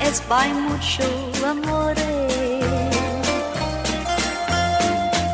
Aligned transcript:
Es 0.00 0.20
bei 0.22 0.48
mucho 0.48 1.04
amore. 1.44 1.94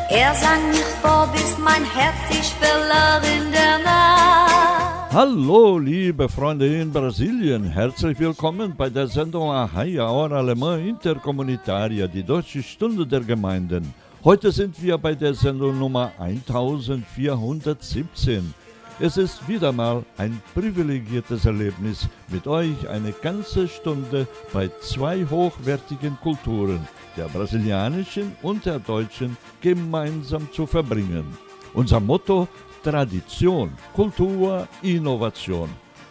Er 0.09 0.33
sang 0.35 0.69
mich 0.69 0.93
vor, 1.01 1.27
bis 1.33 1.57
mein 1.57 1.83
Herz 1.85 2.15
sich 2.29 2.53
verlor 2.59 3.21
in 3.23 3.51
der 3.51 3.79
Nacht. 3.79 5.13
Hallo, 5.13 5.77
liebe 5.77 6.29
Freunde 6.29 6.67
in 6.81 6.91
Brasilien. 6.91 7.63
Herzlich 7.63 8.19
willkommen 8.19 8.75
bei 8.77 8.89
der 8.89 9.07
Sendung 9.07 9.49
Ahaya 9.51 10.09
Hora 10.09 10.37
Alemã 10.37 10.77
Intercomunitaria, 10.77 12.07
die 12.07 12.23
Deutsche 12.23 12.63
Stunde 12.63 13.05
der 13.07 13.21
Gemeinden. 13.21 13.93
Heute 14.23 14.51
sind 14.51 14.81
wir 14.81 14.97
bei 14.97 15.15
der 15.15 15.33
Sendung 15.33 15.79
Nummer 15.79 16.11
1417. 16.19 18.53
Es 18.99 19.17
ist 19.17 19.47
wieder 19.47 19.71
mal 19.71 20.03
ein 20.17 20.41
privilegiertes 20.53 21.45
Erlebnis, 21.45 22.07
mit 22.27 22.45
euch 22.45 22.87
eine 22.87 23.11
ganze 23.11 23.67
Stunde 23.67 24.27
bei 24.53 24.69
zwei 24.81 25.25
hochwertigen 25.25 26.17
Kulturen, 26.21 26.87
der 27.17 27.25
brasilianischen 27.25 28.35
und 28.41 28.65
der 28.65 28.79
deutschen, 28.79 29.37
gemeinsam 29.59 30.51
zu 30.51 30.67
verbringen. 30.67 31.25
Unser 31.73 31.99
Motto 31.99 32.47
Tradition, 32.83 33.71
Kultur, 33.93 34.67
Innovation. 34.81 35.69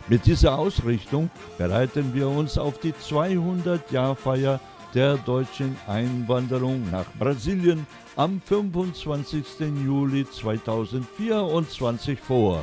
Mit 0.08 0.26
dieser 0.26 0.58
Ausrichtung 0.58 1.30
bereiten 1.58 2.12
wir 2.14 2.28
uns 2.28 2.58
auf 2.58 2.78
die 2.78 2.92
200-Jahr-Feier 2.92 4.58
der 4.94 5.16
deutschen 5.18 5.76
Einwanderung 5.86 6.90
nach 6.90 7.06
Brasilien 7.18 7.86
am 8.20 8.40
25. 8.44 9.44
Juli 9.82 10.26
2024 10.28 12.20
vor. 12.20 12.62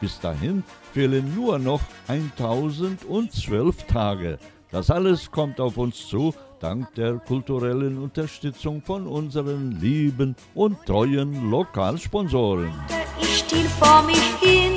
Bis 0.00 0.18
dahin 0.18 0.64
fehlen 0.92 1.32
nur 1.32 1.60
noch 1.60 1.80
1012 2.08 3.84
Tage. 3.84 4.40
Das 4.72 4.90
alles 4.90 5.30
kommt 5.30 5.60
auf 5.60 5.76
uns 5.76 6.08
zu, 6.08 6.34
dank 6.58 6.92
der 6.96 7.18
kulturellen 7.20 7.98
Unterstützung 7.98 8.82
von 8.82 9.06
unseren 9.06 9.80
lieben 9.80 10.34
und 10.56 10.84
treuen 10.84 11.52
Lokalsponsoren. 11.52 12.74
Ich 13.20 13.38
stiel 13.38 13.68
vor 13.78 14.02
mich 14.02 14.26
hin. 14.40 14.74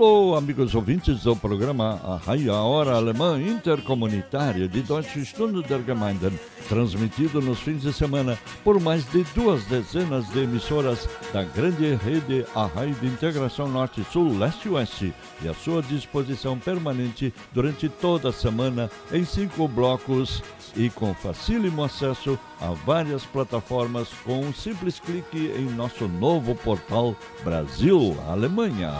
Alô, 0.02 0.34
amigos 0.34 0.74
ouvintes 0.74 1.22
do 1.22 1.36
programa 1.36 2.00
A 2.02 2.16
Raia 2.16 2.54
Hora 2.54 2.96
Alemã 2.96 3.40
Intercomunitária 3.40 4.66
de 4.66 4.82
Deutsche 4.82 5.24
Stunde 5.24 5.62
der 5.62 5.80
Gemeinden, 5.84 6.32
transmitido 6.68 7.40
nos 7.40 7.60
fins 7.60 7.82
de 7.82 7.92
semana 7.92 8.36
por 8.64 8.80
mais 8.80 9.08
de 9.12 9.22
duas 9.32 9.64
dezenas 9.66 10.28
de 10.30 10.40
emissoras 10.40 11.08
da 11.32 11.44
grande 11.44 11.94
rede 11.94 12.44
Arrai 12.52 12.90
de 13.00 13.06
Integração 13.06 13.68
Norte-Sul, 13.68 14.36
Leste-Oeste, 14.36 15.14
e 15.40 15.48
à 15.48 15.54
sua 15.54 15.80
disposição 15.80 16.58
permanente 16.58 17.32
durante 17.52 17.88
toda 17.88 18.30
a 18.30 18.32
semana 18.32 18.90
em 19.12 19.24
cinco 19.24 19.68
blocos 19.68 20.42
e 20.74 20.90
com 20.90 21.14
facílimo 21.14 21.84
acesso 21.84 22.36
a 22.62 22.70
várias 22.86 23.24
plataformas 23.24 24.08
com 24.24 24.40
um 24.40 24.52
simples 24.52 25.00
clique 25.00 25.52
em 25.56 25.64
nosso 25.64 26.06
novo 26.06 26.54
portal 26.54 27.16
Brasil 27.42 28.16
Alemanha. 28.28 28.92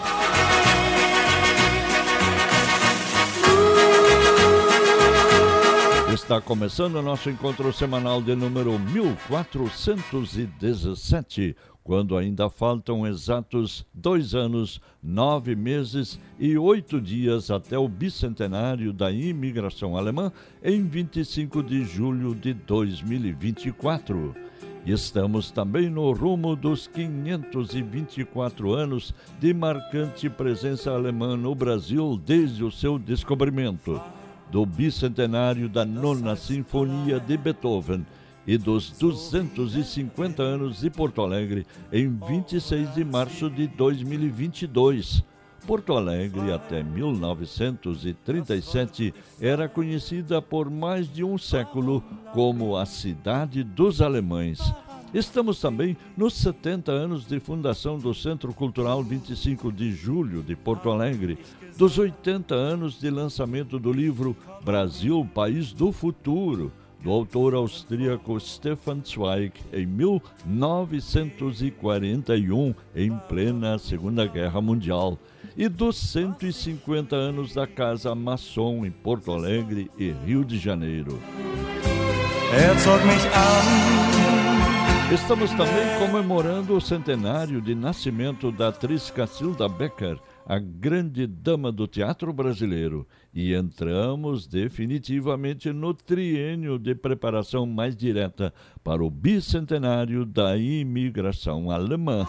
Está 6.12 6.41
começando 6.41 6.97
o 6.97 7.03
nosso 7.03 7.31
encontro 7.31 7.73
semanal 7.73 8.21
de 8.21 8.34
número 8.34 8.77
1417, 8.78 11.56
quando 11.84 12.16
ainda 12.16 12.48
faltam 12.48 13.06
exatos 13.06 13.84
dois 13.93 14.34
anos, 14.34 14.81
nove 15.03 15.56
meses 15.56 16.19
e 16.38 16.56
oito 16.56 17.00
dias 17.00 17.50
até 17.50 17.76
o 17.76 17.88
bicentenário 17.88 18.93
da 18.93 19.10
imigração 19.10 19.97
alemã, 19.97 20.32
em 20.62 20.87
25 20.87 21.62
de 21.62 21.84
julho 21.84 22.34
de 22.34 22.54
2024. 22.54 24.34
E 24.84 24.93
estamos 24.93 25.50
também 25.50 25.88
no 25.88 26.12
rumo 26.12 26.56
dos 26.56 26.88
524 26.88 28.72
anos 28.72 29.14
de 29.38 29.54
marcante 29.54 30.28
presença 30.28 30.91
alemã 30.91 31.37
no 31.37 31.54
Brasil 31.54 32.20
desde 32.25 32.64
o 32.64 32.70
seu 32.70 32.99
descobrimento 32.99 34.00
do 34.50 34.66
bicentenário 34.66 35.69
da 35.69 35.84
Nona 35.84 36.37
Sinfonia 36.37 37.19
de 37.20 37.37
Beethoven 37.37 38.04
e 38.47 38.57
dos 38.59 38.91
250 38.99 40.43
anos 40.43 40.81
de 40.81 40.91
Porto 40.91 41.23
Alegre 41.23 41.65
em 41.93 42.09
26 42.09 42.95
de 42.95 43.05
março 43.05 43.51
de 43.51 43.69
2022. 43.69 45.23
Porto 45.67 45.97
Alegre, 45.97 46.53
até 46.53 46.83
1937, 46.83 49.15
era 49.41 49.69
conhecida 49.69 50.43
por 50.43 50.69
mais 50.69 51.09
de 51.13 51.23
um 51.23 51.39
século 51.39 52.03
como 52.33 52.77
a 52.77 52.85
Cidade 52.85 53.63
dos 53.63 54.03
Alemães. 54.03 54.59
Estamos 55.15 55.61
também 55.61 55.97
nos 56.17 56.35
70 56.35 56.91
anos 56.91 57.25
de 57.27 57.39
fundação 57.39 57.97
do 57.99 58.13
Centro 58.15 58.55
Cultural 58.55 59.05
25 59.05 59.71
de 59.71 59.93
Julho 59.93 60.43
de 60.43 60.57
Porto 60.57 60.91
Alegre, 60.91 61.39
dos 61.77 61.99
80 61.99 62.55
anos 62.55 62.99
de 62.99 63.11
lançamento 63.11 63.79
do 63.79 63.93
livro 63.93 64.35
Brasil, 64.65 65.29
País 65.35 65.71
do 65.73 65.93
Futuro, 65.93 66.73
do 67.03 67.11
autor 67.11 67.55
austríaco 67.55 68.39
Stefan 68.39 69.01
Zweig, 69.05 69.55
em 69.73 69.85
1941, 69.87 72.75
em 72.95 73.11
plena 73.29 73.77
Segunda 73.79 74.27
Guerra 74.27 74.61
Mundial, 74.61 75.19
e 75.57 75.67
dos 75.69 75.97
150 75.97 77.17
anos 77.17 77.55
da 77.55 77.67
Casa 77.67 78.15
Maçom 78.15 78.87
em 78.87 78.91
Porto 78.91 79.33
Alegre 79.33 79.91
e 79.99 80.11
Rio 80.11 80.45
de 80.45 80.59
Janeiro. 80.59 81.19
Er. 82.53 82.77
Estamos 85.11 85.51
também 85.51 85.99
comemorando 85.99 86.75
o 86.77 86.81
centenário 86.81 87.61
de 87.61 87.75
nascimento 87.75 88.51
da 88.51 88.69
atriz 88.69 89.11
Cacilda 89.11 89.69
Becker, 89.69 90.19
a 90.47 90.59
grande 90.59 91.27
dama 91.27 91.71
do 91.71 91.87
teatro 91.87 92.33
brasileiro, 92.33 93.07
e 93.33 93.55
entramos 93.55 94.47
definitivamente 94.47 95.73
no 95.73 95.93
triênio 95.93 96.79
de 96.79 96.95
preparação 96.95 97.67
mais 97.67 97.97
direta 97.97 98.55
para 98.83 99.05
o 99.05 99.11
bicentenário 99.11 100.25
da 100.25 100.57
imigração 100.57 101.71
alemã. 101.71 102.27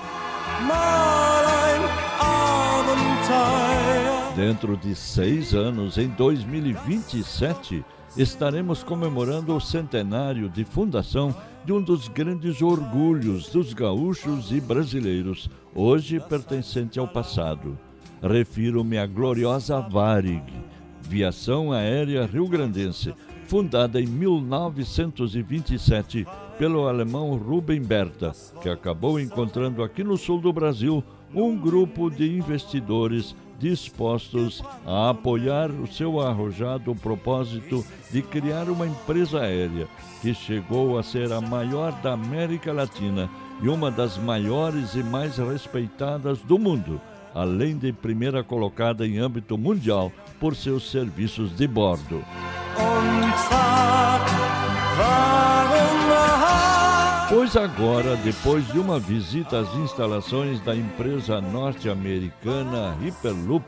Dentro 4.35 4.75
de 4.75 4.95
seis 4.95 5.53
anos, 5.53 5.97
em 5.97 6.07
2027, 6.09 7.85
estaremos 8.17 8.83
comemorando 8.83 9.55
o 9.55 9.61
centenário 9.61 10.49
de 10.49 10.65
fundação 10.65 11.33
de 11.65 11.71
um 11.71 11.81
dos 11.81 12.07
grandes 12.07 12.61
orgulhos 12.61 13.49
dos 13.49 13.73
gaúchos 13.73 14.51
e 14.51 14.59
brasileiros, 14.59 15.49
hoje 15.73 16.19
pertencente 16.19 16.99
ao 16.99 17.07
passado. 17.07 17.77
Refiro-me 18.21 18.97
à 18.97 19.05
gloriosa 19.05 19.79
Varig, 19.79 20.43
Viação 21.01 21.71
Aérea 21.71 22.25
Rio 22.25 22.47
Grandense, 22.47 23.13
fundada 23.47 24.01
em 24.01 24.05
1927 24.05 26.25
pelo 26.57 26.87
alemão 26.87 27.35
Ruben 27.35 27.81
Berta, 27.81 28.31
que 28.61 28.69
acabou 28.69 29.19
encontrando 29.19 29.83
aqui 29.83 30.03
no 30.03 30.17
sul 30.17 30.39
do 30.39 30.51
Brasil 30.51 31.03
um 31.33 31.57
grupo 31.57 32.09
de 32.09 32.29
investidores 32.29 33.35
dispostos 33.63 34.61
a 34.85 35.11
apoiar 35.11 35.71
o 35.71 35.87
seu 35.87 36.19
arrojado 36.19 36.93
propósito 36.93 37.85
de 38.11 38.21
criar 38.21 38.69
uma 38.69 38.85
empresa 38.85 39.39
aérea 39.39 39.87
que 40.21 40.33
chegou 40.33 40.99
a 40.99 41.03
ser 41.03 41.31
a 41.31 41.39
maior 41.39 41.93
da 42.01 42.11
América 42.11 42.73
Latina 42.73 43.29
e 43.61 43.69
uma 43.69 43.89
das 43.89 44.17
maiores 44.17 44.95
e 44.95 45.03
mais 45.03 45.37
respeitadas 45.37 46.39
do 46.39 46.59
mundo, 46.59 46.99
além 47.33 47.77
de 47.77 47.93
primeira 47.93 48.43
colocada 48.43 49.07
em 49.07 49.17
âmbito 49.17 49.57
mundial 49.57 50.11
por 50.41 50.57
seus 50.57 50.91
serviços 50.91 51.55
de 51.55 51.65
bordo. 51.65 52.21
Pois 57.29 57.55
agora, 57.55 58.15
depois 58.17 58.67
de 58.67 58.77
uma 58.77 58.99
visita 58.99 59.59
às 59.59 59.73
instalações 59.75 60.59
da 60.61 60.75
empresa 60.75 61.41
norte-americana 61.41 62.95
Hyperloop, 63.01 63.65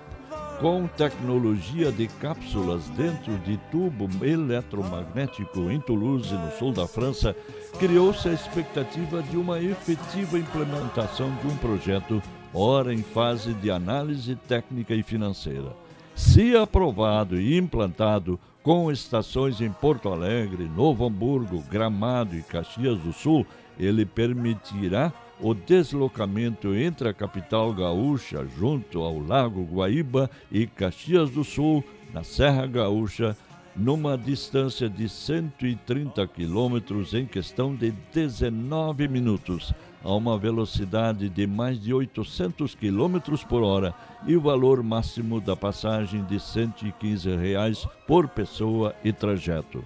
com 0.59 0.87
tecnologia 0.87 1.91
de 1.91 2.07
cápsulas 2.07 2.87
dentro 2.89 3.37
de 3.39 3.57
tubo 3.71 4.07
eletromagnético 4.23 5.71
em 5.71 5.79
Toulouse, 5.79 6.33
no 6.33 6.51
sul 6.51 6.71
da 6.73 6.87
França, 6.87 7.35
criou-se 7.79 8.27
a 8.27 8.33
expectativa 8.33 9.21
de 9.23 9.37
uma 9.37 9.59
efetiva 9.59 10.37
implementação 10.37 11.33
de 11.41 11.47
um 11.47 11.57
projeto, 11.57 12.21
ora 12.53 12.93
em 12.93 13.03
fase 13.03 13.53
de 13.53 13.71
análise 13.71 14.35
técnica 14.47 14.93
e 14.93 15.01
financeira. 15.01 15.75
Se 16.15 16.55
aprovado 16.55 17.39
e 17.39 17.57
implantado, 17.57 18.39
com 18.65 18.91
estações 18.91 19.61
em 19.61 19.71
Porto 19.71 20.09
Alegre, 20.09 20.67
Novo 20.67 21.05
Hamburgo, 21.05 21.63
Gramado 21.69 22.35
e 22.35 22.41
Caxias 22.41 22.97
do 22.97 23.13
Sul, 23.13 23.45
ele 23.79 24.07
permitirá 24.07 25.13
o 25.39 25.53
deslocamento 25.53 26.73
entre 26.73 27.07
a 27.07 27.13
capital 27.13 27.71
gaúcha, 27.71 28.43
junto 28.57 29.01
ao 29.01 29.19
Lago 29.19 29.63
Guaíba, 29.63 30.31
e 30.51 30.65
Caxias 30.65 31.29
do 31.29 31.43
Sul, 31.43 31.83
na 32.11 32.23
Serra 32.23 32.65
Gaúcha, 32.65 33.37
numa 33.75 34.17
distância 34.17 34.89
de 34.89 35.07
130 35.07 36.25
quilômetros 36.25 37.13
em 37.13 37.27
questão 37.27 37.75
de 37.75 37.91
19 38.11 39.07
minutos, 39.07 39.75
a 40.05 40.13
uma 40.13 40.37
velocidade 40.37 41.27
de 41.27 41.47
mais 41.47 41.81
de 41.81 41.91
800 41.91 42.75
quilômetros 42.75 43.43
por 43.43 43.63
hora 43.63 43.93
e 44.27 44.35
o 44.35 44.41
valor 44.41 44.83
máximo 44.83 45.41
da 45.41 45.55
passagem 45.55 46.23
de 46.23 46.39
115 46.39 47.35
reais 47.35 47.87
por 48.07 48.27
pessoa 48.27 48.95
e 49.03 49.11
trajeto. 49.11 49.83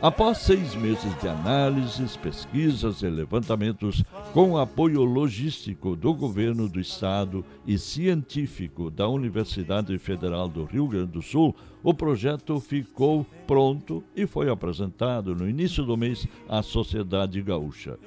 Após 0.00 0.38
seis 0.38 0.76
meses 0.76 1.12
de 1.20 1.26
análises, 1.26 2.16
pesquisas 2.16 3.02
e 3.02 3.08
levantamentos, 3.08 4.04
com 4.32 4.56
apoio 4.56 5.02
logístico 5.02 5.96
do 5.96 6.14
governo 6.14 6.68
do 6.68 6.78
estado 6.78 7.44
e 7.66 7.76
científico 7.76 8.92
da 8.92 9.08
Universidade 9.08 9.98
Federal 9.98 10.48
do 10.48 10.64
Rio 10.64 10.86
Grande 10.86 11.12
do 11.12 11.22
Sul, 11.22 11.52
o 11.82 11.92
projeto 11.92 12.60
ficou 12.60 13.26
pronto 13.44 14.04
e 14.14 14.24
foi 14.24 14.48
apresentado 14.48 15.34
no 15.34 15.48
início 15.48 15.82
do 15.84 15.96
mês 15.96 16.28
à 16.48 16.62
sociedade 16.62 17.42
gaúcha. 17.42 17.98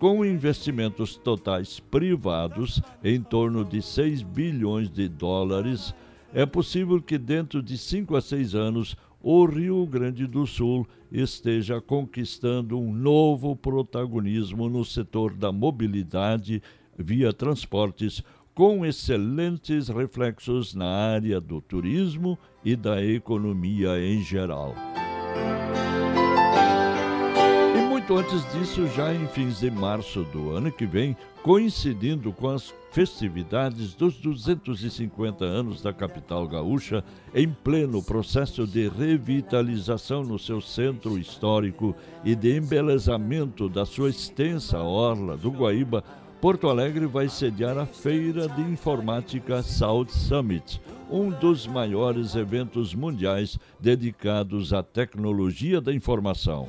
Com 0.00 0.24
investimentos 0.24 1.14
totais 1.14 1.78
privados 1.78 2.80
em 3.04 3.20
torno 3.20 3.62
de 3.62 3.82
6 3.82 4.22
bilhões 4.22 4.88
de 4.88 5.06
dólares, 5.06 5.94
é 6.32 6.46
possível 6.46 7.02
que 7.02 7.18
dentro 7.18 7.62
de 7.62 7.76
cinco 7.76 8.16
a 8.16 8.22
seis 8.22 8.54
anos 8.54 8.96
o 9.20 9.44
Rio 9.44 9.86
Grande 9.86 10.26
do 10.26 10.46
Sul 10.46 10.88
esteja 11.12 11.82
conquistando 11.82 12.80
um 12.80 12.94
novo 12.94 13.54
protagonismo 13.54 14.70
no 14.70 14.86
setor 14.86 15.34
da 15.34 15.52
mobilidade 15.52 16.62
via 16.96 17.30
transportes, 17.30 18.22
com 18.54 18.86
excelentes 18.86 19.88
reflexos 19.88 20.74
na 20.74 20.86
área 20.86 21.38
do 21.38 21.60
turismo 21.60 22.38
e 22.64 22.74
da 22.74 23.04
economia 23.04 24.02
em 24.02 24.22
geral. 24.22 24.74
Muito 28.10 28.26
antes 28.26 28.52
disso, 28.52 28.88
já 28.88 29.14
em 29.14 29.24
fins 29.28 29.60
de 29.60 29.70
março 29.70 30.24
do 30.24 30.50
ano 30.50 30.72
que 30.72 30.84
vem, 30.84 31.16
coincidindo 31.44 32.32
com 32.32 32.48
as 32.48 32.74
festividades 32.90 33.94
dos 33.94 34.16
250 34.16 35.44
anos 35.44 35.80
da 35.80 35.92
capital 35.92 36.48
gaúcha, 36.48 37.04
em 37.32 37.48
pleno 37.48 38.02
processo 38.02 38.66
de 38.66 38.88
revitalização 38.88 40.24
no 40.24 40.40
seu 40.40 40.60
centro 40.60 41.16
histórico 41.20 41.94
e 42.24 42.34
de 42.34 42.56
embelezamento 42.56 43.68
da 43.68 43.86
sua 43.86 44.10
extensa 44.10 44.80
orla 44.80 45.36
do 45.36 45.48
Guaíba, 45.48 46.02
Porto 46.40 46.70
Alegre 46.70 47.04
vai 47.04 47.28
sediar 47.28 47.76
a 47.76 47.84
Feira 47.84 48.48
de 48.48 48.62
Informática 48.62 49.62
South 49.62 50.06
Summit, 50.08 50.80
um 51.10 51.28
dos 51.28 51.66
maiores 51.66 52.34
eventos 52.34 52.94
mundiais 52.94 53.58
dedicados 53.78 54.72
à 54.72 54.82
tecnologia 54.82 55.82
da 55.82 55.92
informação. 55.92 56.66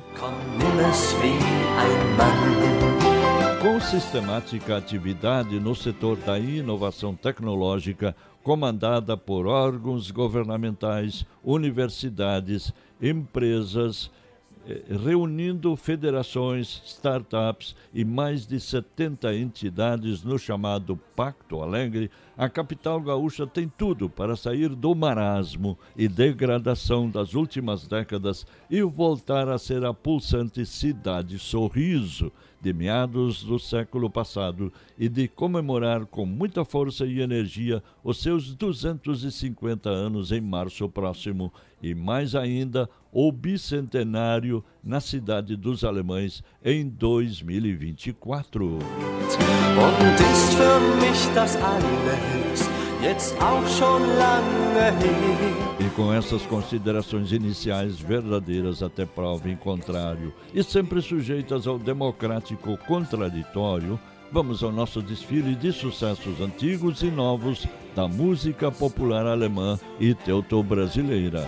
Com 3.62 3.80
sistemática 3.80 4.76
atividade 4.76 5.58
no 5.58 5.74
setor 5.74 6.18
da 6.18 6.38
inovação 6.38 7.14
tecnológica, 7.14 8.14
comandada 8.42 9.16
por 9.16 9.46
órgãos 9.46 10.10
governamentais, 10.10 11.24
universidades, 11.42 12.74
empresas, 13.00 14.10
reunindo 14.88 15.74
federações, 15.76 16.82
startups 16.86 17.74
e 17.92 18.04
mais 18.04 18.46
de 18.46 18.60
70 18.60 19.34
entidades 19.34 20.22
no 20.22 20.38
chamado 20.38 20.96
Pacto 21.16 21.60
Alegre, 21.60 22.10
a 22.36 22.48
capital 22.48 23.00
gaúcha 23.00 23.46
tem 23.46 23.68
tudo 23.68 24.08
para 24.08 24.36
sair 24.36 24.68
do 24.70 24.94
marasmo 24.94 25.76
e 25.96 26.08
degradação 26.08 27.10
das 27.10 27.34
últimas 27.34 27.86
décadas 27.86 28.46
e 28.70 28.82
voltar 28.82 29.48
a 29.48 29.58
ser 29.58 29.84
a 29.84 29.92
pulsante 29.92 30.64
cidade 30.64 31.38
sorriso 31.38 32.32
de 32.60 32.72
meados 32.72 33.42
do 33.42 33.58
século 33.58 34.08
passado 34.08 34.72
e 34.96 35.08
de 35.08 35.26
comemorar 35.26 36.06
com 36.06 36.24
muita 36.24 36.64
força 36.64 37.04
e 37.04 37.20
energia 37.20 37.82
os 38.04 38.22
seus 38.22 38.54
250 38.54 39.90
anos 39.90 40.30
em 40.30 40.40
março 40.40 40.88
próximo 40.88 41.52
e 41.82 41.92
mais 41.92 42.36
ainda 42.36 42.88
o 43.12 43.30
bicentenário 43.30 44.64
na 44.82 45.00
cidade 45.00 45.54
dos 45.54 45.84
alemães 45.84 46.42
em 46.64 46.88
2024. 46.88 48.64
Und 48.64 50.20
ist 50.32 50.54
für 50.54 50.80
mich 51.00 51.34
das 51.34 51.56
alles 51.56 52.68
jetzt 53.02 53.34
auch 53.42 53.66
schon 53.68 54.00
lange 54.16 54.74
her. 54.74 54.94
E 55.80 55.90
com 55.96 56.12
essas 56.12 56.46
considerações 56.46 57.32
iniciais 57.32 57.98
verdadeiras 57.98 58.82
até 58.82 59.04
prova 59.04 59.50
em 59.50 59.56
contrário 59.56 60.32
e 60.54 60.62
sempre 60.62 61.02
sujeitas 61.02 61.66
ao 61.66 61.78
democrático 61.78 62.76
contraditório, 62.86 63.98
vamos 64.30 64.62
ao 64.62 64.70
nosso 64.70 65.02
desfile 65.02 65.56
de 65.56 65.72
sucessos 65.72 66.40
antigos 66.40 67.02
e 67.02 67.10
novos 67.10 67.66
da 67.94 68.06
música 68.06 68.70
popular 68.70 69.26
alemã 69.26 69.78
e 69.98 70.14
teuto-brasileira. 70.14 71.46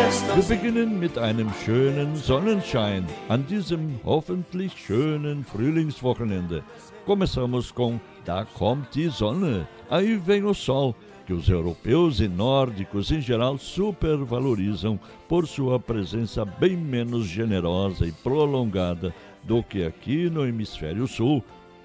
Wir 0.00 0.56
beginnen 0.56 0.98
mit 0.98 1.18
einem 1.18 1.50
schönen 1.62 2.16
Sonnenschein 2.16 3.06
an 3.28 3.46
diesem 3.46 4.00
hoffentlich 4.02 4.72
schönen 4.72 5.44
Frühlingswochenende. 5.44 6.64
Começamos 7.04 7.70
com 7.70 8.00
Da 8.24 8.46
kommt 8.46 8.94
die 8.94 9.08
Sonne, 9.08 9.66
aí 9.90 10.16
vem 10.16 10.44
o 10.44 10.54
sol, 10.54 10.94
que 11.26 11.34
os 11.34 11.48
europeus 11.50 12.20
e 12.20 12.28
nórdicos 12.28 13.10
em 13.10 13.20
geral 13.20 13.58
supervalorizam 13.58 14.98
por 15.28 15.46
sua 15.46 15.78
presença 15.78 16.46
bem 16.46 16.76
menos 16.78 17.26
generosa 17.26 18.06
e 18.06 18.12
prolongada 18.12 19.14
do 19.42 19.62
que 19.62 19.84
aqui 19.84 20.30
no 20.30 20.46
hemisfério 20.46 21.06
sul, 21.06 21.44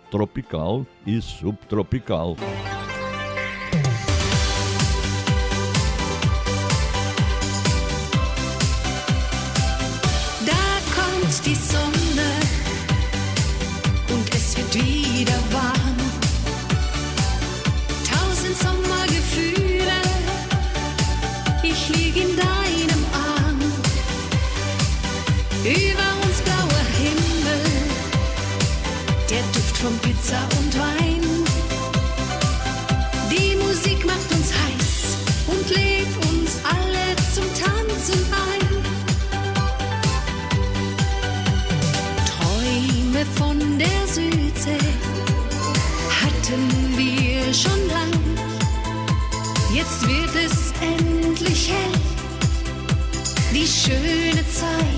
tropical 0.09 0.85
e 1.05 1.21
subtropical. 1.21 2.37
scheint 11.35 11.45
die 11.45 11.55
Sonne 11.55 12.31
und 14.13 14.35
es 14.35 14.55
wird 14.57 14.75
wieder 14.75 15.39
warm. 15.51 15.97
Tausend 18.09 18.57
Sommergefühle, 18.57 20.01
ich 21.63 21.89
lieg 21.89 22.15
in 22.17 22.35
deinem 22.35 23.05
Arm. 23.13 23.59
Über 25.63 26.27
uns 26.27 26.41
blauer 26.41 26.85
Himmel, 26.97 27.61
der 29.29 29.43
Duft 29.53 29.77
vom 29.77 29.99
Glitzer 30.01 30.41
und 30.59 30.79
Wein. 30.79 30.94
jetzt 49.85 50.07
wird 50.07 50.45
es 50.45 50.73
endlich 50.81 51.69
hell. 51.69 51.91
Die 53.53 53.67
schöne 53.67 54.43
Zeit. 54.49 54.94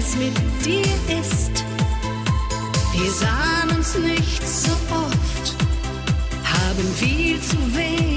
Es 0.00 0.16
mit 0.16 0.34
dir 0.64 1.18
ist. 1.20 1.64
Wir 2.94 3.10
sahen 3.10 3.76
uns 3.76 3.98
nicht 3.98 4.46
so 4.48 4.72
oft, 4.90 5.54
haben 6.42 6.94
viel 6.96 7.38
zu 7.40 7.58
wenig 7.76 8.09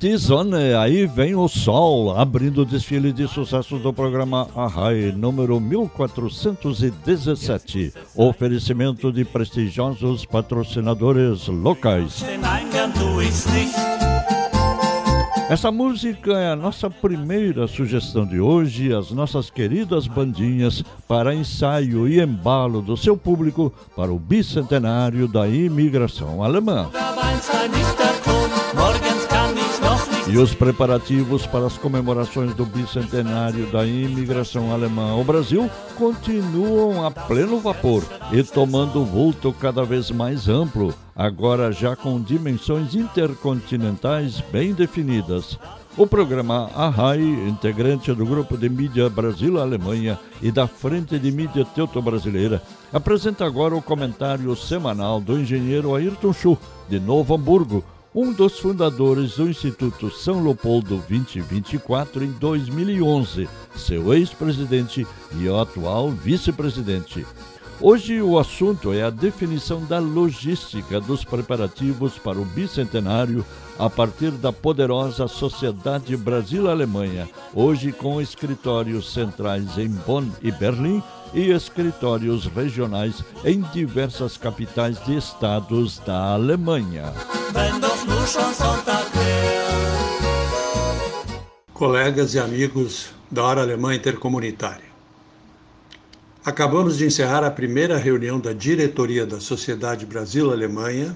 Die 0.00 0.18
Sonne, 0.18 0.74
aí 0.74 1.06
vem 1.06 1.36
o 1.36 1.46
sol, 1.46 2.18
abrindo 2.18 2.62
o 2.62 2.64
desfile 2.64 3.12
de 3.12 3.28
sucessos 3.28 3.80
do 3.80 3.92
programa 3.92 4.48
Arrai, 4.56 5.14
número 5.16 5.60
1417. 5.60 7.94
Oferecimento 8.16 9.12
de 9.12 9.24
prestigiosos 9.24 10.26
patrocinadores 10.26 11.46
locais. 11.46 12.24
Essa 15.48 15.70
música 15.70 16.32
é 16.32 16.50
a 16.50 16.56
nossa 16.56 16.90
primeira 16.90 17.68
sugestão 17.68 18.26
de 18.26 18.40
hoje, 18.40 18.92
as 18.92 19.12
nossas 19.12 19.50
queridas 19.50 20.08
bandinhas 20.08 20.82
para 21.06 21.32
ensaio 21.32 22.08
e 22.08 22.20
embalo 22.20 22.82
do 22.82 22.96
seu 22.96 23.16
público 23.16 23.72
para 23.94 24.12
o 24.12 24.18
bicentenário 24.18 25.28
da 25.28 25.46
imigração 25.46 26.42
alemã. 26.42 26.90
E 30.32 30.38
os 30.38 30.54
preparativos 30.54 31.44
para 31.44 31.66
as 31.66 31.76
comemorações 31.76 32.54
do 32.54 32.64
bicentenário 32.64 33.66
da 33.66 33.84
imigração 33.84 34.72
alemã 34.72 35.10
ao 35.10 35.24
Brasil 35.24 35.68
continuam 35.96 37.04
a 37.04 37.10
pleno 37.10 37.58
vapor 37.58 38.04
e 38.30 38.40
tomando 38.44 39.04
vulto 39.04 39.52
cada 39.52 39.82
vez 39.82 40.08
mais 40.12 40.48
amplo, 40.48 40.94
agora 41.16 41.72
já 41.72 41.96
com 41.96 42.20
dimensões 42.20 42.94
intercontinentais 42.94 44.40
bem 44.52 44.72
definidas. 44.72 45.58
O 45.96 46.06
programa 46.06 46.70
Arrai, 46.76 47.20
integrante 47.20 48.14
do 48.14 48.24
grupo 48.24 48.56
de 48.56 48.68
mídia 48.68 49.10
Brasil-Alemanha 49.10 50.16
e 50.40 50.52
da 50.52 50.68
Frente 50.68 51.18
de 51.18 51.32
Mídia 51.32 51.64
Teuto-Brasileira, 51.64 52.62
apresenta 52.92 53.44
agora 53.44 53.74
o 53.74 53.82
comentário 53.82 54.54
semanal 54.54 55.20
do 55.20 55.36
engenheiro 55.36 55.92
Ayrton 55.92 56.32
Schuh, 56.32 56.56
de 56.88 57.00
Novo 57.00 57.34
Hamburgo, 57.34 57.84
um 58.14 58.32
dos 58.32 58.58
fundadores 58.58 59.36
do 59.36 59.48
Instituto 59.48 60.10
São 60.10 60.42
Leopoldo 60.42 60.96
2024 61.08 62.24
em 62.24 62.32
2011, 62.32 63.48
seu 63.76 64.12
ex-presidente 64.12 65.06
e 65.38 65.48
atual 65.48 66.10
vice-presidente. 66.10 67.24
Hoje 67.80 68.20
o 68.20 68.38
assunto 68.38 68.92
é 68.92 69.02
a 69.02 69.10
definição 69.10 69.82
da 69.84 69.98
logística 69.98 71.00
dos 71.00 71.24
preparativos 71.24 72.18
para 72.18 72.38
o 72.38 72.44
bicentenário 72.44 73.46
a 73.78 73.88
partir 73.88 74.32
da 74.32 74.52
poderosa 74.52 75.26
Sociedade 75.26 76.14
Brasil-Alemanha, 76.16 77.26
hoje 77.54 77.92
com 77.92 78.20
escritórios 78.20 79.10
centrais 79.12 79.78
em 79.78 79.88
Bonn 79.88 80.28
e 80.42 80.50
Berlim 80.50 81.02
e 81.32 81.50
escritórios 81.50 82.46
regionais 82.46 83.22
em 83.44 83.60
diversas 83.72 84.36
capitais 84.36 85.02
de 85.04 85.16
estados 85.16 85.98
da 86.00 86.32
Alemanha. 86.32 87.12
Colegas 91.72 92.34
e 92.34 92.38
amigos 92.38 93.10
da 93.30 93.44
Hora 93.44 93.62
Alemã 93.62 93.94
Intercomunitária. 93.94 94.90
Acabamos 96.44 96.96
de 96.98 97.06
encerrar 97.06 97.44
a 97.44 97.50
primeira 97.50 97.96
reunião 97.96 98.40
da 98.40 98.52
diretoria 98.52 99.26
da 99.26 99.38
Sociedade 99.40 100.06
Brasil-Alemanha, 100.06 101.14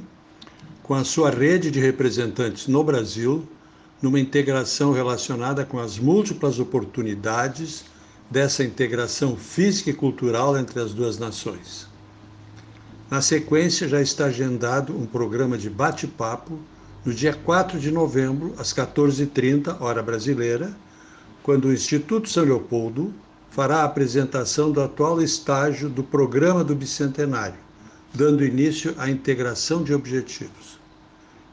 com 0.82 0.94
a 0.94 1.02
sua 1.02 1.30
rede 1.30 1.70
de 1.70 1.80
representantes 1.80 2.66
no 2.66 2.84
Brasil, 2.84 3.48
numa 4.02 4.20
integração 4.20 4.92
relacionada 4.92 5.64
com 5.64 5.78
as 5.78 5.98
múltiplas 5.98 6.58
oportunidades 6.58 7.86
dessa 8.30 8.64
integração 8.64 9.36
física 9.36 9.90
e 9.90 9.94
cultural 9.94 10.56
entre 10.58 10.80
as 10.80 10.92
duas 10.92 11.18
nações. 11.18 11.86
Na 13.10 13.20
sequência, 13.20 13.88
já 13.88 14.00
está 14.00 14.26
agendado 14.26 14.96
um 14.96 15.06
programa 15.06 15.56
de 15.56 15.68
bate-papo 15.68 16.58
no 17.04 17.12
dia 17.12 17.34
4 17.34 17.78
de 17.78 17.90
novembro, 17.90 18.54
às 18.58 18.72
14h30, 18.72 19.80
hora 19.80 20.02
brasileira, 20.02 20.74
quando 21.42 21.66
o 21.66 21.72
Instituto 21.72 22.28
São 22.28 22.44
Leopoldo 22.44 23.12
fará 23.50 23.82
a 23.82 23.84
apresentação 23.84 24.72
do 24.72 24.80
atual 24.80 25.20
estágio 25.20 25.88
do 25.88 26.02
programa 26.02 26.64
do 26.64 26.74
bicentenário, 26.74 27.58
dando 28.12 28.44
início 28.44 28.94
à 28.96 29.08
integração 29.08 29.84
de 29.84 29.92
objetivos. 29.92 30.80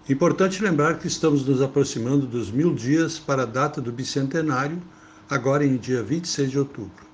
Importante 0.10 0.64
lembrar 0.64 0.98
que 0.98 1.08
estamos 1.08 1.46
nos 1.46 1.62
aproximando 1.62 2.26
dos 2.26 2.50
mil 2.50 2.74
dias 2.74 3.20
para 3.20 3.44
a 3.44 3.46
data 3.46 3.80
do 3.80 3.92
bicentenário, 3.92 4.82
agora 5.32 5.66
em 5.66 5.78
dia 5.78 6.04
26 6.04 6.52
de 6.52 6.60
outubro. 6.60 7.06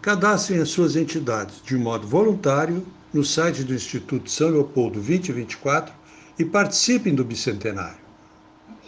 Cadastrem 0.00 0.60
as 0.60 0.68
suas 0.68 0.94
entidades 0.94 1.56
de 1.66 1.76
modo 1.76 2.06
voluntário 2.06 2.86
no 3.12 3.24
site 3.24 3.64
do 3.64 3.74
Instituto 3.74 4.30
São 4.30 4.50
Leopoldo 4.50 5.00
2024 5.00 5.92
e 6.38 6.44
participem 6.44 7.16
do 7.16 7.24
bicentenário. 7.24 7.98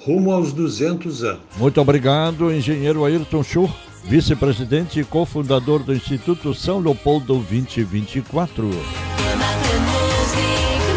Rumo 0.05 0.31
aos 0.31 0.53
200 0.53 1.25
anos. 1.25 1.43
Muito 1.57 1.81
obrigado, 1.81 2.53
engenheiro 2.53 3.05
Ayrton 3.05 3.43
Schuh, 3.43 3.69
vice-presidente 4.05 5.01
e 5.01 5.05
cofundador 5.05 5.83
do 5.83 5.93
Instituto 5.93 6.55
São 6.55 6.79
Leopoldo 6.79 7.35
2024. 7.35 8.71
Wir 8.71 9.37
machen 9.37 9.81
Musik 9.91 10.47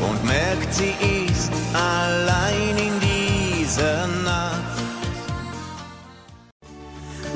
und 0.00 0.24
merkt, 0.24 0.74
sie 0.74 0.92
ist 1.26 1.52
allein 1.72 2.76
in 2.76 2.94
dieser 3.00 4.08
Nacht. 4.24 4.71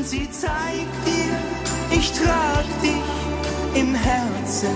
Sie 0.07 0.31
zeigt 0.31 1.05
dir, 1.05 1.37
ich 1.91 2.13
trag 2.13 2.65
dich 2.81 3.03
im 3.75 3.93
Herzen 3.93 4.71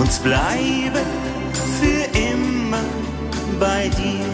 und 0.00 0.22
bleibe 0.24 0.98
für 1.78 2.18
immer 2.18 2.82
bei 3.60 3.88
dir. 3.90 4.26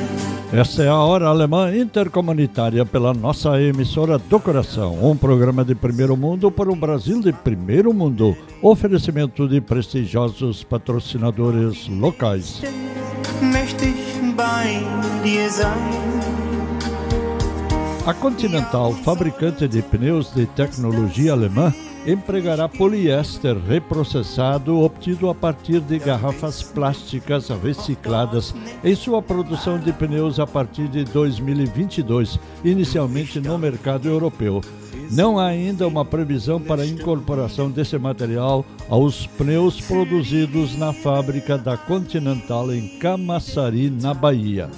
Esta 0.51 0.83
é 0.83 0.89
a 0.89 0.97
Hora 0.97 1.29
Alemã 1.29 1.77
Intercomunitária 1.77 2.87
pela 2.87 3.13
nossa 3.13 3.61
emissora 3.61 4.19
do 4.19 4.41
coração. 4.41 4.97
Um 5.03 5.15
programa 5.15 5.63
de 5.63 5.75
primeiro 5.75 6.17
mundo 6.17 6.51
para 6.51 6.73
um 6.73 6.77
Brasil 6.77 7.21
de 7.21 7.35
primeiro 7.35 7.93
mundo. 7.93 8.35
Oferecimento 8.63 9.47
de 9.47 9.61
prestigiosos 9.61 10.65
patrocinadores 10.65 11.87
locais. 11.89 12.63
Möchte 13.43 13.85
ich 13.85 14.35
bei 14.35 14.81
dir 15.23 15.51
sein. 15.51 16.38
A 18.09 18.15
Continental, 18.15 18.95
fabricante 18.95 19.69
de 19.69 19.83
pneus 19.83 20.33
de 20.33 20.47
tecnologia 20.47 21.33
alemã, 21.33 21.75
empregará 22.07 22.67
poliéster 22.67 23.55
reprocessado 23.59 24.81
obtido 24.81 25.29
a 25.29 25.35
partir 25.35 25.79
de 25.81 25.99
garrafas 25.99 26.63
plásticas 26.63 27.51
recicladas 27.51 28.55
em 28.83 28.95
sua 28.95 29.21
produção 29.21 29.79
de 29.79 29.93
pneus 29.93 30.41
a 30.41 30.47
partir 30.47 30.89
de 30.89 31.05
2022, 31.05 32.41
inicialmente 32.65 33.41
no 33.41 33.59
mercado 33.59 34.09
europeu. 34.09 34.63
Não 35.11 35.39
há 35.39 35.49
ainda 35.49 35.87
uma 35.87 36.03
previsão 36.03 36.59
para 36.59 36.85
a 36.85 36.87
incorporação 36.87 37.71
desse 37.71 37.99
material 37.99 38.65
aos 38.89 39.27
pneus 39.27 39.83
produzidos 39.83 40.79
na 40.79 40.95
fábrica 40.95 41.59
da 41.59 41.77
Continental 41.77 42.73
em 42.73 42.89
Camaçari, 42.99 43.91
na 43.91 44.15
Bahia. 44.15 44.71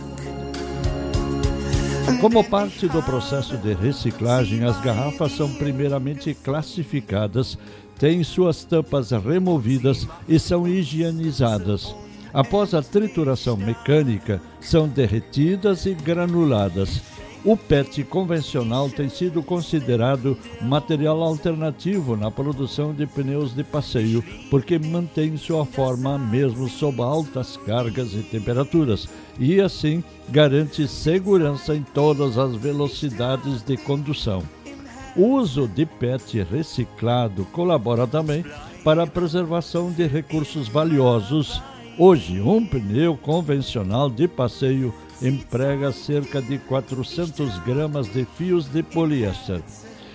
Como 2.21 2.45
parte 2.45 2.87
do 2.87 3.02
processo 3.02 3.57
de 3.57 3.73
reciclagem, 3.73 4.64
as 4.64 4.80
garrafas 4.80 5.33
são 5.33 5.52
primeiramente 5.54 6.35
classificadas, 6.35 7.59
têm 7.99 8.23
suas 8.23 8.64
tampas 8.64 9.11
removidas 9.11 10.07
e 10.28 10.38
são 10.38 10.69
higienizadas. 10.69 11.95
Após 12.33 12.75
a 12.75 12.83
trituração 12.83 13.57
mecânica, 13.57 14.40
são 14.61 14.87
derretidas 14.87 15.87
e 15.87 15.95
granuladas. 15.95 17.02
O 17.42 17.56
PET 17.56 18.04
convencional 18.04 18.90
tem 18.90 19.09
sido 19.09 19.42
considerado 19.42 20.37
material 20.61 21.23
alternativo 21.23 22.14
na 22.14 22.30
produção 22.30 22.92
de 22.92 23.06
pneus 23.06 23.54
de 23.54 23.64
passeio, 23.64 24.23
porque 24.50 24.78
mantém 24.78 25.38
sua 25.38 25.64
forma 25.64 26.18
mesmo 26.18 26.68
sob 26.68 27.00
altas 27.00 27.56
cargas 27.56 28.12
e 28.12 28.23
temperaturas, 28.23 29.09
e 29.38 29.59
assim 29.59 30.04
garante 30.28 30.87
segurança 30.87 31.75
em 31.75 31.82
todas 31.82 32.37
as 32.37 32.54
velocidades 32.56 33.62
de 33.62 33.75
condução. 33.78 34.42
O 35.16 35.37
uso 35.37 35.66
de 35.66 35.87
PET 35.87 36.42
reciclado 36.42 37.47
colabora 37.47 38.06
também 38.06 38.44
para 38.85 39.04
a 39.04 39.06
preservação 39.06 39.90
de 39.90 40.06
recursos 40.06 40.68
valiosos. 40.68 41.62
Hoje, 41.99 42.38
um 42.40 42.64
pneu 42.66 43.16
convencional 43.16 44.10
de 44.10 44.28
passeio 44.28 44.95
emprega 45.23 45.93
cerca 45.93 46.41
de 46.41 46.59
400 46.59 47.59
gramas 47.61 48.06
de 48.13 48.25
fios 48.25 48.67
de 48.67 48.83
poliéster. 48.83 49.63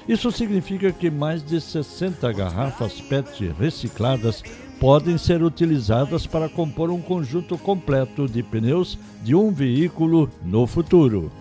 Isso 0.07 0.31
significa 0.31 0.91
que 0.91 1.09
mais 1.09 1.43
de 1.43 1.59
60 1.59 2.31
garrafas 2.31 3.01
PET 3.01 3.53
recicladas 3.59 4.43
podem 4.79 5.17
ser 5.17 5.41
utilizadas 5.41 6.27
para 6.27 6.49
compor 6.49 6.91
um 6.91 7.01
conjunto 7.01 7.57
completo 7.57 8.27
de 8.27 8.43
pneus 8.43 8.99
de 9.23 9.33
um 9.33 9.51
veículo 9.51 10.29
no 10.43 10.67
futuro. 10.67 11.31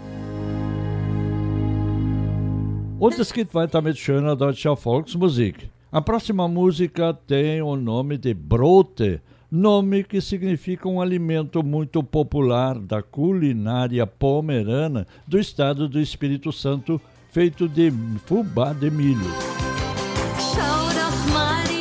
Und 2.98 3.18
es 3.18 3.33
geht 3.33 3.53
weiter 3.53 3.83
mit 3.83 3.98
schöner 3.98 4.35
deutscher 4.35 4.77
Volksmusik. 4.77 5.68
A 5.92 6.00
próxima 6.00 6.48
música 6.48 7.12
tem 7.12 7.61
o 7.61 7.77
nome 7.77 8.16
de 8.16 8.33
Brote, 8.33 9.20
nome 9.54 10.02
que 10.02 10.20
significa 10.20 10.88
um 10.88 11.00
alimento 11.00 11.62
muito 11.62 12.02
popular 12.02 12.76
da 12.76 13.00
culinária 13.00 14.04
pomerana 14.04 15.06
do 15.24 15.38
estado 15.38 15.88
do 15.88 16.00
Espírito 16.00 16.50
Santo, 16.50 17.00
feito 17.30 17.68
de 17.68 17.92
fubá 18.26 18.72
de 18.72 18.90
milho. 18.90 19.20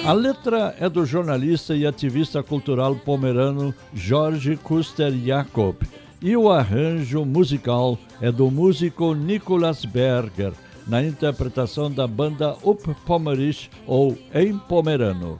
A 0.05 0.13
letra 0.13 0.75
é 0.79 0.87
do 0.87 1.03
jornalista 1.03 1.75
e 1.75 1.87
ativista 1.87 2.43
cultural 2.43 2.95
pomerano 2.95 3.73
Jorge 3.91 4.55
Kuster 4.55 5.11
Jakob 5.11 5.77
e 6.21 6.37
o 6.37 6.51
arranjo 6.51 7.25
musical 7.25 7.97
é 8.21 8.31
do 8.31 8.51
músico 8.51 9.15
Nicolas 9.15 9.83
Berger, 9.83 10.53
na 10.87 11.01
interpretação 11.01 11.89
da 11.89 12.05
banda 12.05 12.55
Up 12.63 12.83
Pomerisch 13.03 13.69
ou 13.87 14.15
Em 14.31 14.57
Pomerano. 14.57 15.39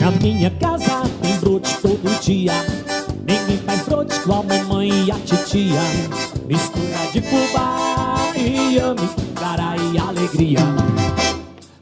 Na 0.00 0.10
minha 0.12 0.50
casa 0.52 1.02
tem 1.20 1.36
brote 1.40 1.76
todo 1.82 2.20
dia. 2.22 2.52
Ninguém 3.26 3.58
faz 3.66 3.82
brote 3.82 4.16
igual 4.16 4.40
a 4.40 4.42
mamãe 4.44 4.88
e 5.04 5.10
a 5.10 5.14
titia. 5.16 5.82
Mistura 6.46 7.06
de 7.12 7.20
fubá 7.20 8.32
e 8.34 8.78
ame, 8.78 9.08
cara 9.34 9.76
e 9.76 9.98
alegria. 9.98 10.60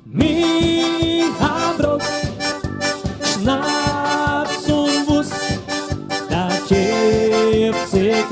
Minha 0.04 1.74
brote, 1.76 2.06
schnaps 3.22 4.68
und 4.68 5.06
Wurst, 5.06 5.32
da 6.28 6.48
gibt 6.66 7.88
sie 7.88 8.24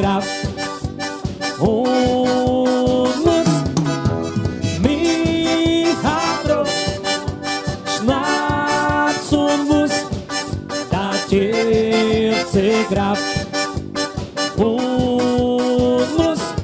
Und 14.56 16.16
Lust, 16.16 16.54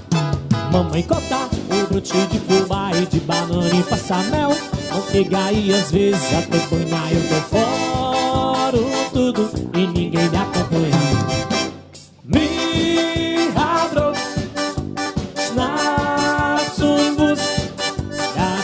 mamãe 0.70 1.02
corta 1.02 1.50
o 1.70 1.86
brote 1.86 2.26
de 2.28 2.38
fubá 2.38 2.90
e 2.94 3.04
de 3.04 3.20
banana 3.20 3.68
e 3.68 3.82
passa 3.82 4.16
mel. 4.30 4.56
Manteiga 4.90 5.52
e 5.52 5.74
às 5.74 5.90
vezes 5.90 6.32
até 6.32 6.56
na 6.86 7.12
eu 7.12 7.20
decoro 7.28 8.90
tudo 9.12 9.50
e 9.74 9.86
ninguém 9.86 10.30
me 10.30 10.36
acompanha. 10.38 10.96
Minha 12.24 13.88
brote, 13.92 14.20
Schnaps 15.36 16.78
und 16.78 17.18
Wurst, 17.18 17.44
da 18.34 18.56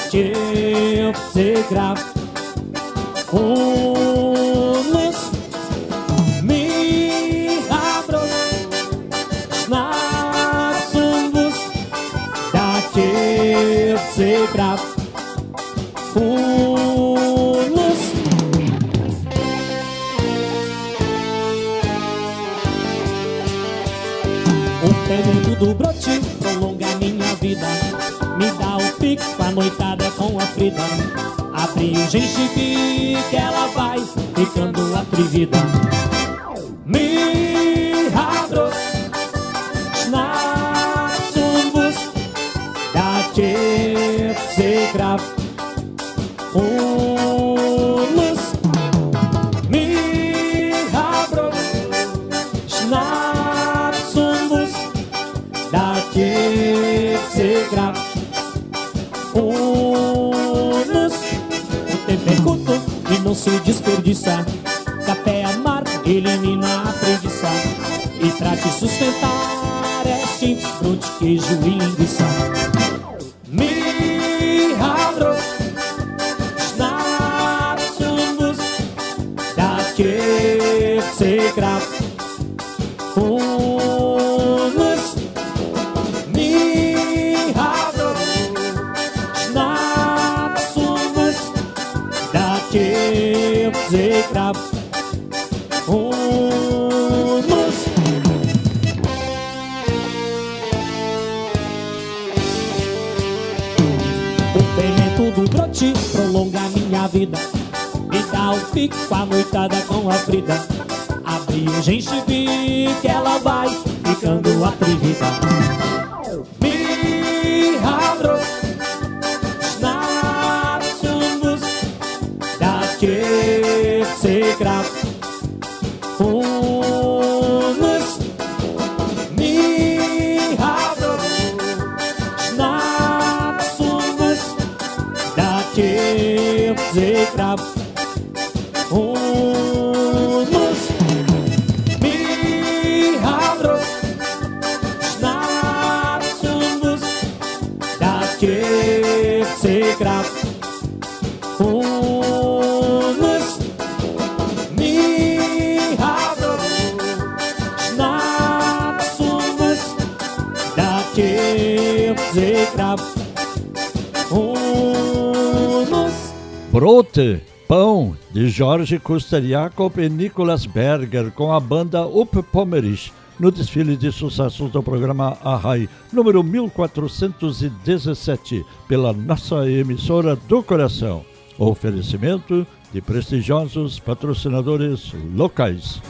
Jorge 168.58 168.98
Custer 168.98 169.40
Jacob 169.40 169.96
e 169.98 170.08
Nicolas 170.08 170.66
Berger, 170.66 171.30
com 171.30 171.52
a 171.52 171.60
banda 171.60 172.04
Up 172.04 172.42
Pommerich, 172.42 173.12
no 173.38 173.52
desfile 173.52 173.96
de 173.96 174.10
sucessos 174.10 174.72
do 174.72 174.82
programa 174.82 175.38
Arrai, 175.44 175.88
número 176.12 176.42
1417, 176.42 178.66
pela 178.88 179.12
nossa 179.12 179.70
emissora 179.70 180.34
do 180.34 180.60
coração. 180.60 181.24
Oferecimento 181.56 182.66
de 182.92 183.00
prestigiosos 183.00 184.00
patrocinadores 184.00 185.12
locais. 185.36 186.02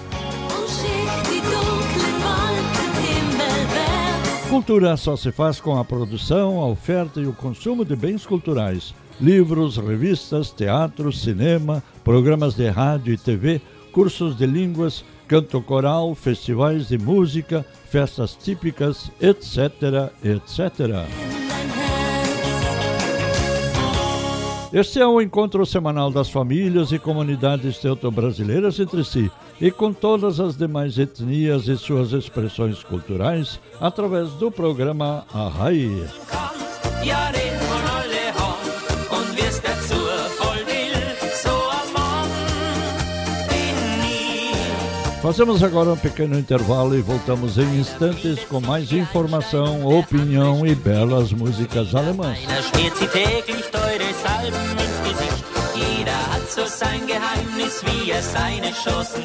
Cultura 4.48 4.96
só 4.96 5.16
se 5.16 5.30
faz 5.30 5.60
com 5.60 5.78
a 5.78 5.84
produção, 5.84 6.62
a 6.62 6.66
oferta 6.66 7.20
e 7.20 7.26
o 7.26 7.34
consumo 7.34 7.84
de 7.84 7.94
bens 7.94 8.24
culturais. 8.24 8.94
Livros, 9.20 9.76
revistas, 9.76 10.50
teatro, 10.50 11.12
cinema, 11.12 11.82
programas 12.04 12.54
de 12.54 12.68
rádio 12.68 13.12
e 13.12 13.18
TV, 13.18 13.60
cursos 13.90 14.36
de 14.36 14.46
línguas, 14.46 15.04
canto 15.26 15.60
coral, 15.60 16.14
festivais 16.14 16.88
de 16.88 16.98
música, 16.98 17.66
festas 17.90 18.36
típicas, 18.36 19.10
etc, 19.20 20.12
etc. 20.22 21.06
Este 24.72 25.00
é 25.00 25.06
o 25.06 25.20
encontro 25.20 25.64
semanal 25.64 26.10
das 26.10 26.28
famílias 26.28 26.92
e 26.92 26.98
comunidades 26.98 27.78
teuto-brasileiras 27.78 28.78
entre 28.78 29.02
si 29.02 29.30
e 29.60 29.70
com 29.70 29.92
todas 29.92 30.38
as 30.38 30.56
demais 30.56 30.98
etnias 30.98 31.66
e 31.66 31.76
suas 31.76 32.12
expressões 32.12 32.84
culturais 32.84 33.58
através 33.80 34.30
do 34.32 34.50
programa 34.50 35.24
Arrai. 35.32 35.90
Fazemos 45.28 45.62
agora 45.62 45.90
um 45.90 45.96
pequeno 45.96 46.38
intervalo 46.38 46.96
e 46.96 47.02
voltamos 47.02 47.58
em 47.58 47.78
instantes 47.78 48.42
com 48.44 48.62
mais 48.62 48.90
informação, 48.92 49.84
opinião 49.84 50.66
e 50.66 50.74
belas 50.74 51.34
músicas 51.34 51.94
alemãs. 51.94 52.38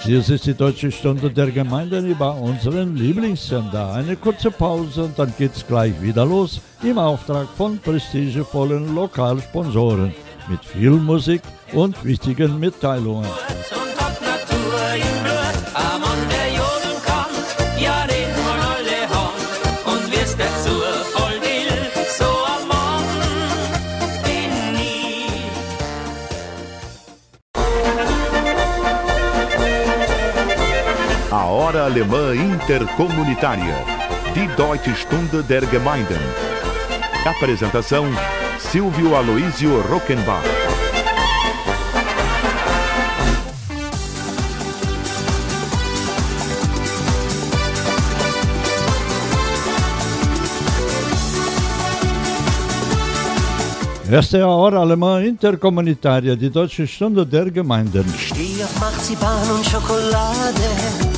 Hier 0.03 0.19
ist 0.19 0.45
die 0.45 0.53
Deutsche 0.53 0.91
Stunde 0.91 1.29
der 1.29 1.51
Gemeinden 1.51 2.05
über 2.11 2.35
unseren 2.35 2.97
Lieblingssender. 2.97 3.93
Eine 3.93 4.17
kurze 4.17 4.51
Pause 4.51 5.05
und 5.05 5.17
dann 5.17 5.33
geht's 5.37 5.65
gleich 5.65 5.93
wieder 6.01 6.25
los 6.25 6.59
im 6.83 6.97
Auftrag 6.97 7.47
von 7.55 7.77
prestigevollen 7.77 8.93
Lokalsponsoren 8.93 10.13
mit 10.49 10.65
viel 10.65 10.91
Musik 10.91 11.41
und 11.71 12.03
wichtigen 12.03 12.59
Mitteilungen. 12.59 13.25
Hora 31.53 31.83
Alemã 31.83 32.33
Intercomunitária. 32.33 33.75
Die 34.33 34.47
Deutsche 34.55 34.95
Stunde 34.95 35.43
der 35.43 35.63
Gemeinden. 35.67 36.17
Apresentação: 37.27 38.07
Silvio 38.57 39.15
Aloísio 39.15 39.79
Rockenbach. 39.81 40.41
Esta 54.11 54.37
é 54.39 54.41
a 54.41 54.47
Hora 54.47 54.79
Alemã 54.79 55.23
Intercomunitária 55.23 56.35
de 56.35 56.49
Deutsche 56.49 56.87
Stunde 56.87 57.23
der 57.23 57.51
Gemeinden. 57.51 58.05
Auf 58.63 58.79
Marzipan 58.79 59.51
und 59.51 59.63
Schokolade. 59.69 61.12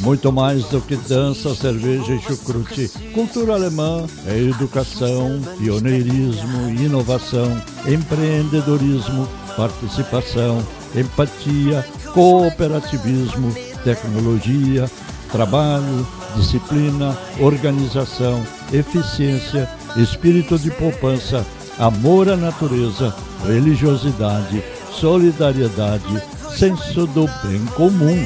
Muito 0.00 0.30
mais 0.32 0.64
do 0.64 0.80
que 0.80 0.96
dança, 0.96 1.54
cerveja 1.54 2.14
e 2.14 2.20
chucrute. 2.20 2.88
Cultura 3.14 3.54
alemã 3.54 4.06
é 4.26 4.38
educação, 4.38 5.40
pioneirismo, 5.58 6.68
inovação, 6.70 7.60
empreendedorismo, 7.86 9.28
participação, 9.56 10.62
empatia, 10.94 11.84
cooperativismo, 12.12 13.54
tecnologia, 13.82 14.90
trabalho, 15.32 16.06
disciplina, 16.36 17.16
organização, 17.40 18.42
eficiência, 18.72 19.68
espírito 19.96 20.58
de 20.58 20.70
poupança, 20.70 21.46
amor 21.78 22.28
à 22.28 22.36
natureza, 22.36 23.14
religiosidade, 23.46 24.62
solidariedade, 24.92 26.22
senso 26.58 27.06
do 27.06 27.24
bem 27.44 27.64
comum. 27.76 28.16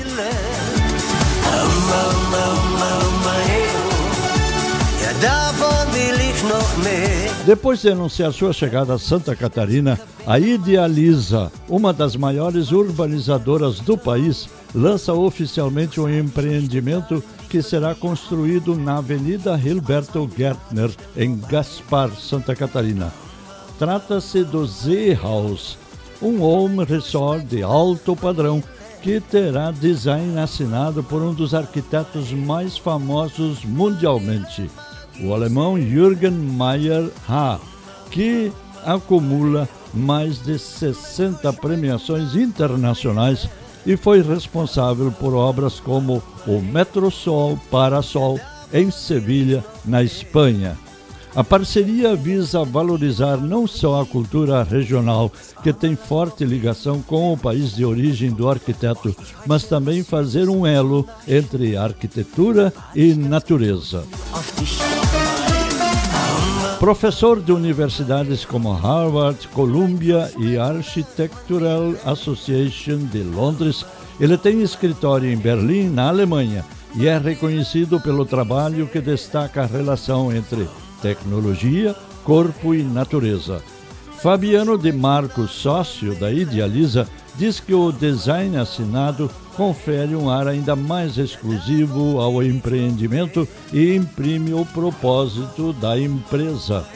Depois 7.44 7.82
de 7.82 7.90
anunciar 7.90 8.32
sua 8.32 8.54
chegada 8.54 8.94
a 8.94 8.98
Santa 8.98 9.36
Catarina, 9.36 10.00
a 10.26 10.38
Idealiza, 10.38 11.52
uma 11.68 11.92
das 11.92 12.16
maiores 12.16 12.72
urbanizadoras 12.72 13.80
do 13.80 13.98
país, 13.98 14.48
lança 14.74 15.12
oficialmente 15.12 16.00
um 16.00 16.08
empreendimento 16.08 17.22
que 17.50 17.60
será 17.60 17.94
construído 17.94 18.74
na 18.74 18.96
Avenida 18.96 19.60
Hilberto 19.62 20.26
Gärtner, 20.34 20.90
em 21.14 21.38
Gaspar, 21.38 22.10
Santa 22.12 22.56
Catarina. 22.56 23.12
Trata-se 23.78 24.42
do 24.42 24.66
Z 24.66 25.18
House, 25.22 25.76
um 26.22 26.42
home 26.42 26.84
resort 26.84 27.44
de 27.46 27.62
alto 27.62 28.14
padrão 28.14 28.62
que 29.02 29.20
terá 29.20 29.72
design 29.72 30.38
assinado 30.38 31.02
por 31.02 31.20
um 31.20 31.34
dos 31.34 31.54
arquitetos 31.54 32.32
mais 32.32 32.78
famosos 32.78 33.64
mundialmente, 33.64 34.70
o 35.20 35.34
alemão 35.34 35.76
Jürgen 35.76 36.30
Mayer 36.30 37.10
Ha, 37.28 37.58
que 38.10 38.52
acumula 38.84 39.68
mais 39.92 40.42
de 40.42 40.58
60 40.58 41.52
premiações 41.54 42.36
internacionais 42.36 43.48
e 43.84 43.96
foi 43.96 44.22
responsável 44.22 45.10
por 45.10 45.34
obras 45.34 45.80
como 45.80 46.22
o 46.46 46.60
Metrosol 46.60 47.58
Parasol 47.70 48.38
em 48.72 48.90
Sevilha, 48.90 49.64
na 49.84 50.02
Espanha. 50.02 50.78
A 51.34 51.42
parceria 51.42 52.14
visa 52.14 52.62
valorizar 52.62 53.38
não 53.38 53.66
só 53.66 54.02
a 54.02 54.06
cultura 54.06 54.62
regional, 54.62 55.32
que 55.62 55.72
tem 55.72 55.96
forte 55.96 56.44
ligação 56.44 57.00
com 57.00 57.32
o 57.32 57.38
país 57.38 57.74
de 57.74 57.86
origem 57.86 58.30
do 58.30 58.50
arquiteto, 58.50 59.16
mas 59.46 59.64
também 59.64 60.04
fazer 60.04 60.50
um 60.50 60.66
elo 60.66 61.08
entre 61.26 61.74
arquitetura 61.74 62.70
e 62.94 63.14
natureza. 63.14 64.04
Professor 66.78 67.40
de 67.40 67.52
universidades 67.52 68.44
como 68.44 68.72
Harvard, 68.72 69.48
Columbia 69.54 70.30
e 70.36 70.58
Architectural 70.58 71.94
Association 72.04 72.98
de 73.10 73.22
Londres, 73.22 73.86
ele 74.20 74.36
tem 74.36 74.60
escritório 74.60 75.32
em 75.32 75.36
Berlim, 75.36 75.88
na 75.88 76.08
Alemanha, 76.08 76.62
e 76.94 77.06
é 77.06 77.16
reconhecido 77.16 77.98
pelo 77.98 78.26
trabalho 78.26 78.86
que 78.86 79.00
destaca 79.00 79.62
a 79.62 79.66
relação 79.66 80.30
entre 80.30 80.68
tecnologia, 81.02 81.94
corpo 82.24 82.74
e 82.74 82.82
natureza. 82.82 83.60
Fabiano 84.22 84.78
de 84.78 84.92
Marcos, 84.92 85.50
sócio 85.50 86.14
da 86.14 86.30
Idealiza, 86.32 87.08
diz 87.34 87.58
que 87.58 87.74
o 87.74 87.90
design 87.90 88.56
assinado 88.56 89.28
confere 89.56 90.14
um 90.14 90.30
ar 90.30 90.46
ainda 90.46 90.76
mais 90.76 91.18
exclusivo 91.18 92.20
ao 92.20 92.42
empreendimento 92.42 93.46
e 93.72 93.94
imprime 93.94 94.54
o 94.54 94.64
propósito 94.64 95.72
da 95.72 95.98
empresa. 95.98 96.86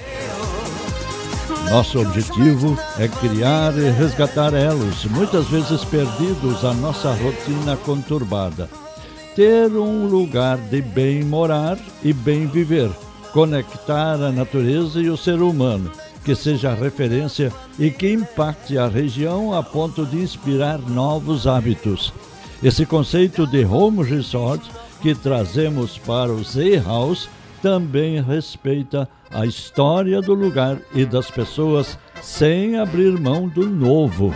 Nosso 1.68 2.00
objetivo 2.00 2.78
é 2.96 3.08
criar 3.08 3.76
e 3.76 3.90
resgatar 3.90 4.54
elos, 4.54 5.04
muitas 5.06 5.48
vezes 5.48 5.84
perdidos 5.84 6.64
à 6.64 6.72
nossa 6.72 7.12
rotina 7.12 7.76
conturbada. 7.76 8.70
Ter 9.34 9.72
um 9.72 10.06
lugar 10.06 10.56
de 10.58 10.80
bem 10.80 11.24
morar 11.24 11.76
e 12.04 12.12
bem 12.12 12.46
viver, 12.46 12.88
conectar 13.36 14.14
a 14.14 14.32
natureza 14.32 14.98
e 14.98 15.10
o 15.10 15.16
ser 15.16 15.42
humano 15.42 15.92
que 16.24 16.34
seja 16.34 16.72
referência 16.72 17.52
e 17.78 17.90
que 17.90 18.10
impacte 18.10 18.78
a 18.78 18.88
região 18.88 19.52
a 19.52 19.62
ponto 19.62 20.06
de 20.06 20.16
inspirar 20.16 20.78
novos 20.78 21.46
hábitos. 21.46 22.14
Esse 22.62 22.86
conceito 22.86 23.46
de 23.46 23.62
home 23.62 24.02
resort 24.02 24.66
que 25.02 25.14
trazemos 25.14 25.98
para 25.98 26.32
o 26.32 26.42
Z 26.42 26.82
House 26.86 27.28
também 27.60 28.22
respeita 28.22 29.06
a 29.30 29.44
história 29.44 30.22
do 30.22 30.32
lugar 30.32 30.78
e 30.94 31.04
das 31.04 31.30
pessoas 31.30 31.98
sem 32.22 32.78
abrir 32.78 33.20
mão 33.20 33.46
do 33.46 33.68
novo. 33.68 34.32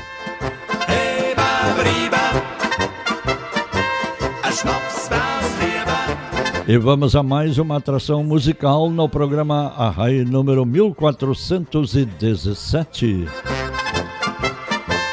E 6.70 6.78
vamos 6.78 7.16
a 7.16 7.22
mais 7.24 7.58
uma 7.58 7.78
atração 7.78 8.22
musical 8.22 8.88
no 8.88 9.08
programa 9.08 9.74
Arrai 9.76 10.24
número 10.24 10.64
1417. 10.64 13.26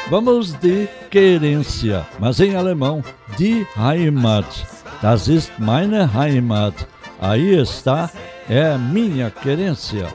Vamos 0.08 0.52
de 0.52 0.88
querência, 1.10 2.06
mas 2.20 2.38
em 2.38 2.54
alemão, 2.54 3.02
die 3.36 3.66
Heimat. 3.76 4.46
Das 5.02 5.26
ist 5.26 5.50
meine 5.58 6.08
Heimat. 6.16 6.86
Aí 7.20 7.58
está, 7.58 8.08
é 8.48 8.78
minha 8.78 9.28
querência. 9.28 10.14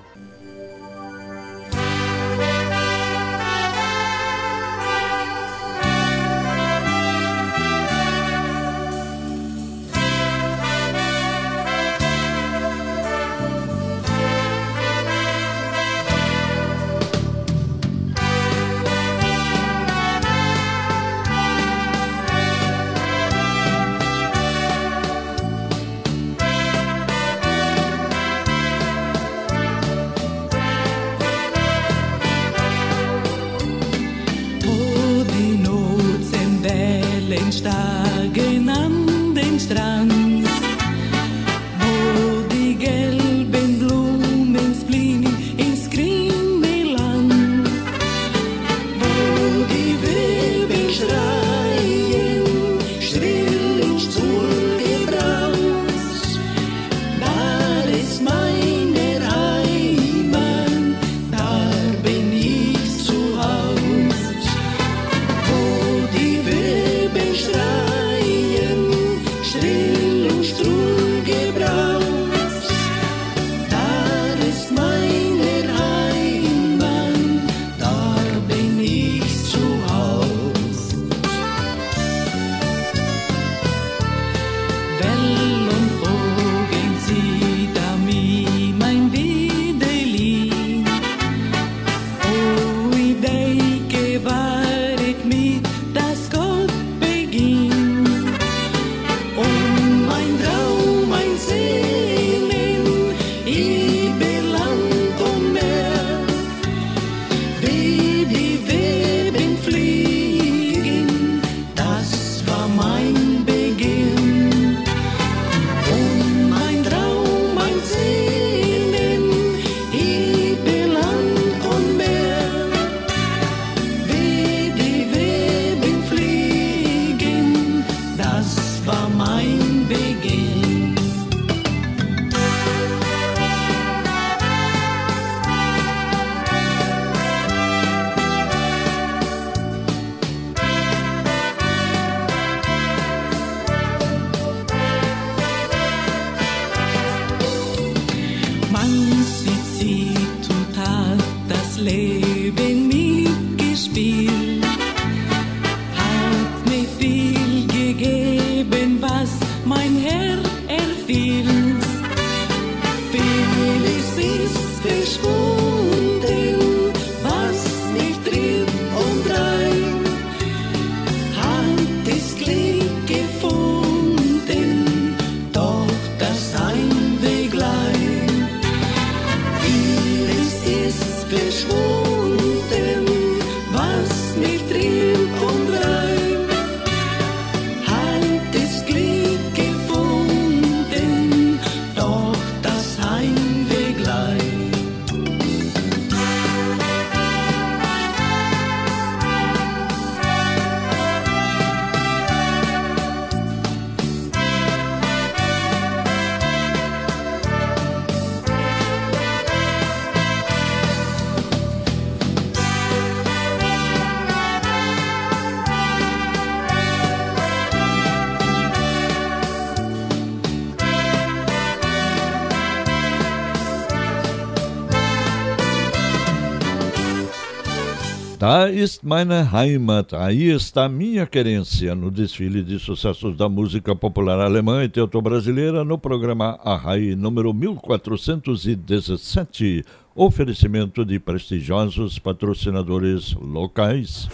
Ist 228.83 229.01
meine 229.01 229.49
Heimat, 229.53 230.13
aí 230.13 230.49
está 230.49 230.89
minha 230.89 231.25
querência, 231.25 231.95
no 231.95 232.11
desfile 232.11 232.61
de 232.61 232.77
sucessos 232.77 233.37
da 233.37 233.47
música 233.47 233.95
popular 233.95 234.41
alemã 234.41 234.83
e 234.83 234.89
teuto-brasileira 234.89 235.85
no 235.85 235.97
programa 235.97 236.59
Arrai 236.61 237.15
número 237.15 237.53
1417, 237.53 239.85
oferecimento 240.13 241.05
de 241.05 241.17
prestigiosos 241.17 242.19
patrocinadores 242.19 243.33
locais. 243.35 244.27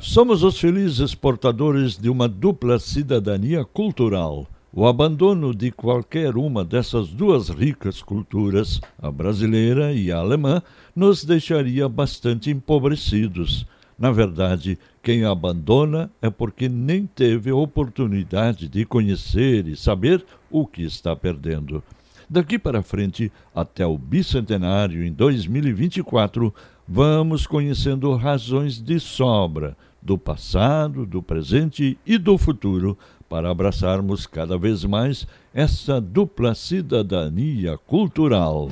Somos 0.00 0.42
os 0.42 0.58
felizes 0.58 1.14
portadores 1.14 1.98
de 1.98 2.08
uma 2.08 2.26
dupla 2.26 2.78
cidadania 2.78 3.66
cultural 3.66 4.48
o 4.76 4.86
abandono 4.86 5.54
de 5.54 5.72
qualquer 5.72 6.36
uma 6.36 6.62
dessas 6.62 7.08
duas 7.08 7.48
ricas 7.48 8.02
culturas, 8.02 8.78
a 8.98 9.10
brasileira 9.10 9.90
e 9.94 10.12
a 10.12 10.18
alemã, 10.18 10.62
nos 10.94 11.24
deixaria 11.24 11.88
bastante 11.88 12.50
empobrecidos. 12.50 13.66
Na 13.98 14.12
verdade, 14.12 14.78
quem 15.02 15.24
abandona 15.24 16.10
é 16.20 16.28
porque 16.28 16.68
nem 16.68 17.06
teve 17.06 17.50
oportunidade 17.50 18.68
de 18.68 18.84
conhecer 18.84 19.66
e 19.66 19.74
saber 19.74 20.22
o 20.50 20.66
que 20.66 20.82
está 20.82 21.16
perdendo. 21.16 21.82
Daqui 22.28 22.58
para 22.58 22.82
frente, 22.82 23.32
até 23.54 23.86
o 23.86 23.96
bicentenário 23.96 25.02
em 25.02 25.10
2024, 25.10 26.52
vamos 26.86 27.46
conhecendo 27.46 28.14
razões 28.14 28.78
de 28.78 29.00
sobra 29.00 29.74
do 30.06 30.16
passado, 30.16 31.04
do 31.04 31.20
presente 31.20 31.98
e 32.06 32.16
do 32.16 32.38
futuro 32.38 32.96
para 33.28 33.50
abraçarmos 33.50 34.24
cada 34.24 34.56
vez 34.56 34.84
mais 34.84 35.26
essa 35.52 36.00
dupla 36.00 36.54
cidadania 36.54 37.76
cultural. 37.76 38.70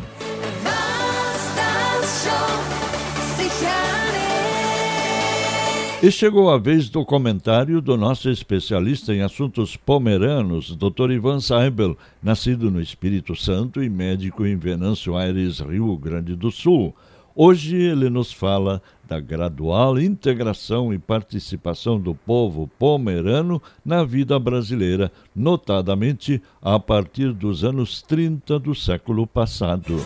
E 6.00 6.10
chegou 6.10 6.50
a 6.50 6.58
vez 6.58 6.90
do 6.90 7.02
comentário 7.04 7.80
do 7.80 7.96
nosso 7.96 8.28
especialista 8.28 9.12
em 9.14 9.22
assuntos 9.22 9.74
pomeranos, 9.74 10.76
Dr. 10.76 11.10
Ivan 11.10 11.40
Seibel, 11.40 11.96
nascido 12.22 12.70
no 12.70 12.80
Espírito 12.80 13.34
Santo 13.34 13.82
e 13.82 13.88
médico 13.88 14.46
em 14.46 14.54
Venâncio 14.54 15.16
Aires, 15.16 15.60
Rio 15.60 15.96
Grande 15.96 16.36
do 16.36 16.50
Sul. 16.50 16.94
Hoje 17.36 17.74
ele 17.74 18.08
nos 18.08 18.32
fala 18.32 18.80
da 19.08 19.18
gradual 19.18 19.98
integração 19.98 20.94
e 20.94 20.98
participação 21.00 21.98
do 21.98 22.14
povo 22.14 22.70
pomerano 22.78 23.60
na 23.84 24.04
vida 24.04 24.38
brasileira, 24.38 25.10
notadamente 25.34 26.40
a 26.62 26.78
partir 26.78 27.32
dos 27.32 27.64
anos 27.64 28.00
30 28.02 28.56
do 28.60 28.72
século 28.72 29.26
passado. 29.26 29.96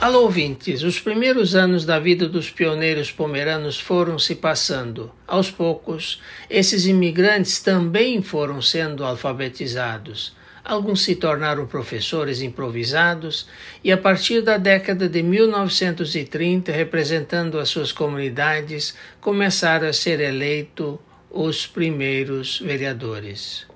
Alô, 0.00 0.22
ouvintes! 0.22 0.84
Os 0.84 1.00
primeiros 1.00 1.56
anos 1.56 1.84
da 1.84 1.98
vida 1.98 2.28
dos 2.28 2.48
pioneiros 2.48 3.10
pomeranos 3.10 3.80
foram 3.80 4.20
se 4.20 4.36
passando. 4.36 5.10
Aos 5.26 5.50
poucos, 5.50 6.22
esses 6.48 6.86
imigrantes 6.86 7.60
também 7.60 8.22
foram 8.22 8.62
sendo 8.62 9.04
alfabetizados. 9.04 10.43
Alguns 10.64 11.02
se 11.02 11.14
tornaram 11.16 11.66
professores 11.66 12.40
improvisados 12.40 13.46
e, 13.82 13.92
a 13.92 13.98
partir 13.98 14.40
da 14.40 14.56
década 14.56 15.06
de 15.06 15.22
1930, 15.22 16.72
representando 16.72 17.58
as 17.58 17.68
suas 17.68 17.92
comunidades, 17.92 18.94
começaram 19.20 19.86
a 19.86 19.92
ser 19.92 20.20
eleitos 20.20 20.96
os 21.30 21.66
primeiros 21.66 22.60
vereadores. 22.60 23.66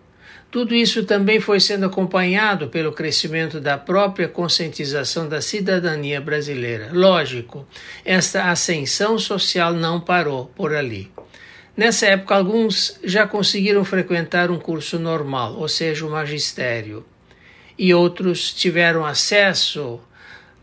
Tudo 0.50 0.74
isso 0.74 1.04
também 1.04 1.40
foi 1.40 1.60
sendo 1.60 1.84
acompanhado 1.84 2.68
pelo 2.68 2.92
crescimento 2.92 3.60
da 3.60 3.76
própria 3.76 4.26
conscientização 4.26 5.28
da 5.28 5.42
cidadania 5.42 6.22
brasileira. 6.22 6.88
Lógico, 6.90 7.68
esta 8.02 8.50
ascensão 8.50 9.18
social 9.18 9.74
não 9.74 10.00
parou 10.00 10.46
por 10.56 10.74
ali. 10.74 11.10
Nessa 11.78 12.06
época, 12.06 12.34
alguns 12.34 12.98
já 13.04 13.24
conseguiram 13.24 13.84
frequentar 13.84 14.50
um 14.50 14.58
curso 14.58 14.98
normal, 14.98 15.54
ou 15.54 15.68
seja, 15.68 16.04
o 16.04 16.10
magistério, 16.10 17.06
e 17.78 17.94
outros 17.94 18.52
tiveram 18.52 19.06
acesso 19.06 20.00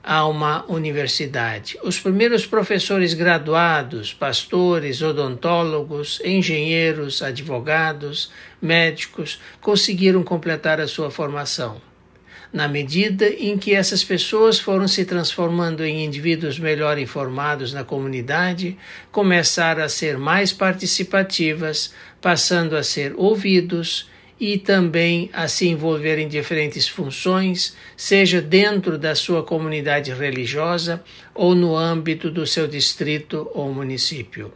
a 0.03 0.27
uma 0.27 0.69
universidade. 0.69 1.77
Os 1.85 1.97
primeiros 1.97 2.45
professores 2.45 3.13
graduados, 3.13 4.13
pastores, 4.13 5.01
odontólogos, 5.01 6.21
engenheiros, 6.21 7.21
advogados, 7.21 8.29
médicos, 8.61 9.39
conseguiram 9.61 10.21
completar 10.21 10.81
a 10.81 10.87
sua 10.87 11.09
formação 11.09 11.79
na 12.55 12.69
medida 12.69 13.27
em 13.27 13.57
que 13.57 13.75
essas 13.75 14.01
pessoas 14.01 14.57
foram 14.57 14.87
se 14.87 15.03
transformando 15.03 15.83
em 15.83 16.05
indivíduos 16.05 16.57
melhor 16.57 16.97
informados 16.97 17.73
na 17.73 17.83
comunidade, 17.83 18.77
começaram 19.11 19.83
a 19.83 19.89
ser 19.89 20.17
mais 20.17 20.53
participativas, 20.53 21.93
passando 22.21 22.77
a 22.77 22.81
ser 22.81 23.13
ouvidos 23.17 24.09
e 24.39 24.57
também 24.57 25.29
a 25.33 25.49
se 25.49 25.67
envolver 25.67 26.17
em 26.17 26.29
diferentes 26.29 26.87
funções, 26.87 27.75
seja 27.97 28.41
dentro 28.41 28.97
da 28.97 29.15
sua 29.15 29.43
comunidade 29.43 30.13
religiosa 30.13 31.03
ou 31.33 31.53
no 31.53 31.75
âmbito 31.75 32.31
do 32.31 32.47
seu 32.47 32.67
distrito 32.67 33.51
ou 33.53 33.73
município. 33.73 34.53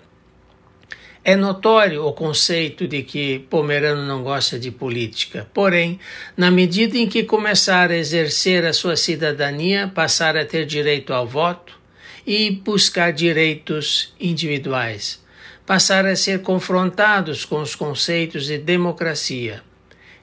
É 1.23 1.36
notório 1.36 2.05
o 2.05 2.13
conceito 2.13 2.88
de 2.88 3.03
que 3.03 3.39
Pomerano 3.49 4.05
não 4.05 4.23
gosta 4.23 4.58
de 4.58 4.71
política, 4.71 5.45
porém, 5.53 5.99
na 6.36 6.49
medida 6.49 6.97
em 6.97 7.10
que 7.10 7.23
começar 7.23 7.91
a 7.91 7.97
exercer 7.97 8.65
a 8.65 8.71
sua 8.71 8.95
cidadania, 8.95 9.91
passar 9.93 10.37
a 10.37 10.46
ter 10.46 10.65
direito 10.65 11.13
ao 11.13 11.27
voto 11.27 11.77
e 12.25 12.50
buscar 12.52 13.12
direitos 13.12 14.13
individuais, 14.17 15.21
passar 15.65 16.06
a 16.06 16.15
ser 16.15 16.41
confrontados 16.41 17.43
com 17.43 17.62
os 17.62 17.75
conceitos 17.75 18.46
de 18.46 18.58
democracia. 18.58 19.62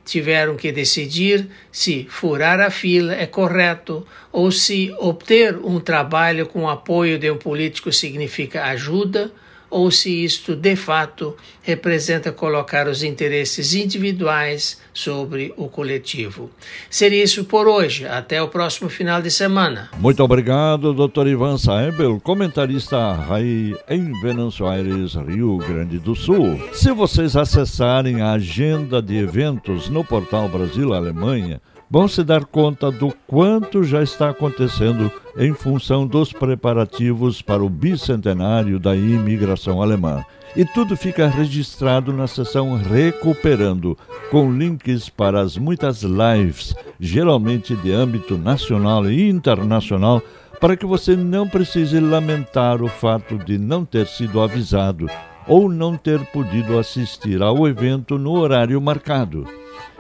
Tiveram 0.03 0.57
que 0.57 0.73
decidir 0.73 1.47
se 1.71 2.07
furar 2.09 2.59
a 2.59 2.71
fila 2.71 3.15
é 3.15 3.27
correto 3.27 4.07
ou 4.33 4.51
se 4.51 4.95
obter 4.99 5.59
um 5.59 5.79
trabalho 5.79 6.47
com 6.47 6.63
o 6.63 6.71
apoio 6.71 7.19
de 7.19 7.31
um 7.31 7.37
político 7.37 7.93
significa 7.93 8.65
ajuda 8.65 9.31
ou 9.71 9.91
se 9.91 10.25
isto 10.25 10.55
de 10.55 10.77
fato 10.77 11.37
representa 11.63 12.33
colocar 12.33 12.87
os 12.87 13.03
interesses 13.03 13.75
individuais 13.75 14.81
sobre 14.95 15.53
o 15.57 15.69
coletivo. 15.69 16.51
Seria 16.89 17.23
isso 17.23 17.45
por 17.45 17.67
hoje. 17.67 18.07
Até 18.07 18.41
o 18.41 18.49
próximo 18.49 18.89
final 18.89 19.21
de 19.21 19.31
semana. 19.31 19.91
Muito 19.99 20.23
obrigado, 20.23 20.95
Dr. 20.95 21.27
Ivan 21.27 21.59
Saebel, 21.59 22.21
comentarista 22.21 23.13
RAI 23.13 23.75
em 23.89 24.21
Venâncio 24.21 24.67
Aires, 24.67 25.15
Rio 25.15 25.59
Grande 25.59 25.99
do 25.99 26.15
Sul. 26.15 26.61
Se 26.73 26.93
vocês 26.93 27.37
acessarem 27.37 28.23
a 28.23 28.33
agenda 28.33 29.03
de 29.03 29.17
eventos 29.17 29.89
no 29.89 30.05
portal 30.05 30.49
Brasil 30.49 30.95
Alemanha, 30.95 31.61
vão 31.91 32.09
se 32.09 32.25
dar 32.25 32.45
conta 32.45 32.91
do 32.91 33.15
quanto 33.27 33.85
já 33.85 34.03
está 34.03 34.31
acontecendo 34.31 35.11
em 35.37 35.53
função 35.53 36.07
dos 36.07 36.33
preparativos 36.33 37.41
para 37.41 37.63
o 37.63 37.69
bicentenário 37.69 38.79
da 38.79 38.97
imigração 38.97 39.81
alemã. 39.81 40.25
E 40.57 40.65
tudo 40.65 40.97
fica 40.97 41.29
registrado 41.29 42.13
na 42.13 42.27
seção 42.27 42.77
Recuperando, 42.79 43.97
com 44.31 44.51
links 44.51 45.09
para 45.09 45.41
as 45.41 45.59
muitas 45.59 46.03
lives, 46.03 46.75
geralmente 46.99 47.77
de 47.77 47.93
âmbito 47.93 48.39
nacional 48.39 49.09
e 49.11 49.29
internacional, 49.29 50.23
para 50.59 50.77
que 50.77 50.87
você 50.87 51.15
não 51.15 51.47
precise 51.47 52.01
lamentar 52.01 52.83
o 52.83 52.89
fato 52.89 53.37
de 53.37 53.59
não 53.59 53.85
ter 53.85 54.07
sido 54.07 54.41
avisado 54.41 55.07
ou 55.47 55.69
não 55.69 55.97
ter 55.97 56.25
podido 56.27 56.79
assistir 56.79 57.43
ao 57.43 57.69
evento 57.69 58.19
no 58.19 58.33
horário 58.33 58.81
marcado. 58.81 59.47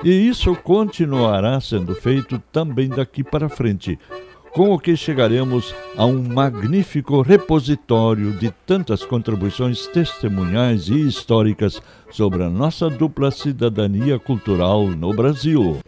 E 0.05 0.11
isso 0.11 0.55
continuará 0.55 1.61
sendo 1.61 1.95
feito 1.95 2.39
também 2.53 2.89
daqui 2.89 3.24
para 3.24 3.49
frente, 3.49 3.99
com 4.53 4.72
o 4.72 4.79
que 4.79 4.97
chegaremos 4.97 5.74
a 5.97 6.07
um 6.07 6.22
magnífico 6.22 7.20
repositório 7.20 8.33
de 8.33 8.51
tantas 8.64 9.05
contribuições 9.05 9.87
testemunhais 9.89 10.89
e 10.89 11.07
históricas 11.07 11.81
sobre 12.11 12.43
a 12.43 12.49
nossa 12.49 12.89
dupla 12.89 13.31
cidadania 13.31 14.18
cultural 14.18 14.87
no 14.87 15.12
Brasil. 15.12 15.79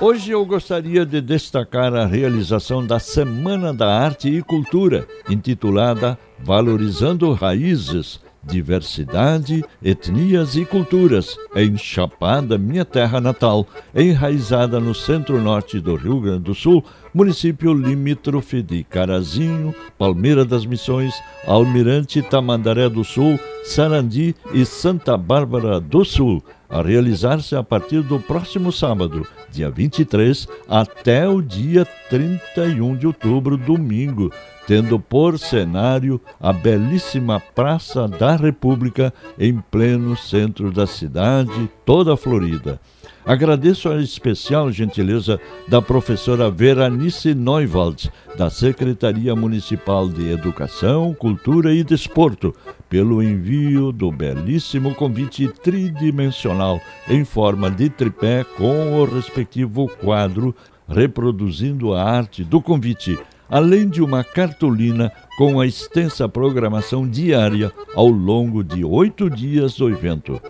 Hoje 0.00 0.32
eu 0.32 0.44
gostaria 0.44 1.06
de 1.06 1.20
destacar 1.20 1.94
a 1.94 2.04
realização 2.04 2.84
da 2.84 2.98
Semana 2.98 3.72
da 3.72 3.90
Arte 3.90 4.28
e 4.28 4.42
Cultura, 4.42 5.08
intitulada 5.30 6.18
Valorizando 6.40 7.32
Raízes, 7.32 8.20
diversidade, 8.46 9.64
etnias 9.82 10.56
e 10.56 10.64
culturas, 10.64 11.36
em 11.54 11.76
Chapada, 11.76 12.58
minha 12.58 12.84
terra 12.84 13.20
natal, 13.20 13.66
enraizada 13.94 14.78
no 14.78 14.94
centro-norte 14.94 15.80
do 15.80 15.96
Rio 15.96 16.20
Grande 16.20 16.44
do 16.44 16.54
Sul, 16.54 16.84
município 17.12 17.72
limítrofe 17.72 18.62
de 18.62 18.82
Carazinho, 18.84 19.74
Palmeira 19.96 20.44
das 20.44 20.66
Missões, 20.66 21.14
Almirante 21.46 22.20
Tamandaré 22.22 22.88
do 22.88 23.04
Sul, 23.04 23.38
Sarandi 23.64 24.34
e 24.52 24.64
Santa 24.64 25.16
Bárbara 25.16 25.80
do 25.80 26.04
Sul, 26.04 26.42
a 26.68 26.82
realizar-se 26.82 27.54
a 27.54 27.62
partir 27.62 28.02
do 28.02 28.18
próximo 28.18 28.72
sábado, 28.72 29.26
dia 29.50 29.70
23, 29.70 30.48
até 30.68 31.28
o 31.28 31.40
dia 31.40 31.86
31 32.10 32.96
de 32.96 33.06
outubro, 33.06 33.56
domingo, 33.56 34.32
tendo 34.66 34.98
por 34.98 35.38
cenário 35.38 36.20
a 36.40 36.52
belíssima 36.52 37.40
Praça 37.40 38.08
da 38.08 38.36
República 38.36 39.12
em 39.38 39.60
pleno 39.70 40.16
centro 40.16 40.70
da 40.70 40.86
cidade, 40.86 41.70
toda 41.84 42.16
florida. 42.16 42.80
Agradeço 43.26 43.88
a 43.88 43.96
especial 44.02 44.70
gentileza 44.70 45.40
da 45.66 45.80
professora 45.80 46.50
Veranice 46.50 47.34
Neuwald, 47.34 48.12
da 48.36 48.50
Secretaria 48.50 49.34
Municipal 49.34 50.08
de 50.08 50.30
Educação, 50.30 51.14
Cultura 51.14 51.72
e 51.72 51.82
Desporto, 51.82 52.54
pelo 52.88 53.22
envio 53.22 53.92
do 53.92 54.12
belíssimo 54.12 54.94
convite 54.94 55.48
tridimensional 55.48 56.78
em 57.08 57.24
forma 57.24 57.70
de 57.70 57.88
tripé 57.88 58.44
com 58.44 59.00
o 59.00 59.04
respectivo 59.06 59.88
quadro 59.88 60.54
reproduzindo 60.86 61.94
a 61.94 62.02
arte 62.02 62.44
do 62.44 62.60
convite, 62.60 63.18
além 63.48 63.88
de 63.88 64.02
uma 64.02 64.24
cartolina 64.24 65.12
com 65.36 65.60
a 65.60 65.66
extensa 65.66 66.28
programação 66.28 67.08
diária 67.08 67.72
ao 67.94 68.08
longo 68.08 68.62
de 68.62 68.84
oito 68.84 69.28
dias 69.28 69.74
do 69.76 69.88
evento. 69.88 70.40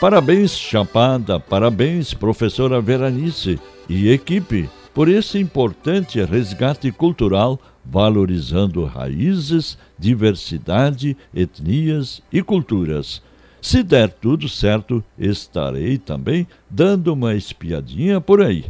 Parabéns, 0.00 0.58
Chapada, 0.58 1.38
parabéns, 1.38 2.12
professora 2.14 2.80
Veranice 2.80 3.60
e 3.88 4.10
equipe, 4.10 4.68
por 4.94 5.08
esse 5.08 5.38
importante 5.38 6.20
resgate 6.24 6.90
cultural 6.90 7.60
valorizando 7.90 8.84
raízes, 8.84 9.76
diversidade, 9.98 11.16
etnias 11.34 12.22
e 12.32 12.42
culturas. 12.42 13.20
Se 13.60 13.82
der 13.82 14.08
tudo 14.08 14.48
certo, 14.48 15.04
estarei 15.18 15.98
também 15.98 16.46
dando 16.70 17.12
uma 17.12 17.34
espiadinha 17.34 18.20
por 18.20 18.40
aí. 18.40 18.64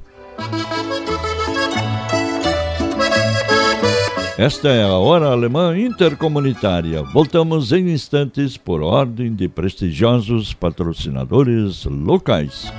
Esta 4.37 4.71
é 4.71 4.83
a 4.83 4.95
Hora 4.95 5.27
Alemã 5.27 5.79
Intercomunitária. 5.79 7.03
Voltamos 7.03 7.73
em 7.73 7.91
instantes 7.91 8.57
por 8.57 8.81
ordem 8.81 9.35
de 9.35 9.49
prestigiosos 9.49 10.55
patrocinadores 10.55 11.85
locais. 11.85 12.73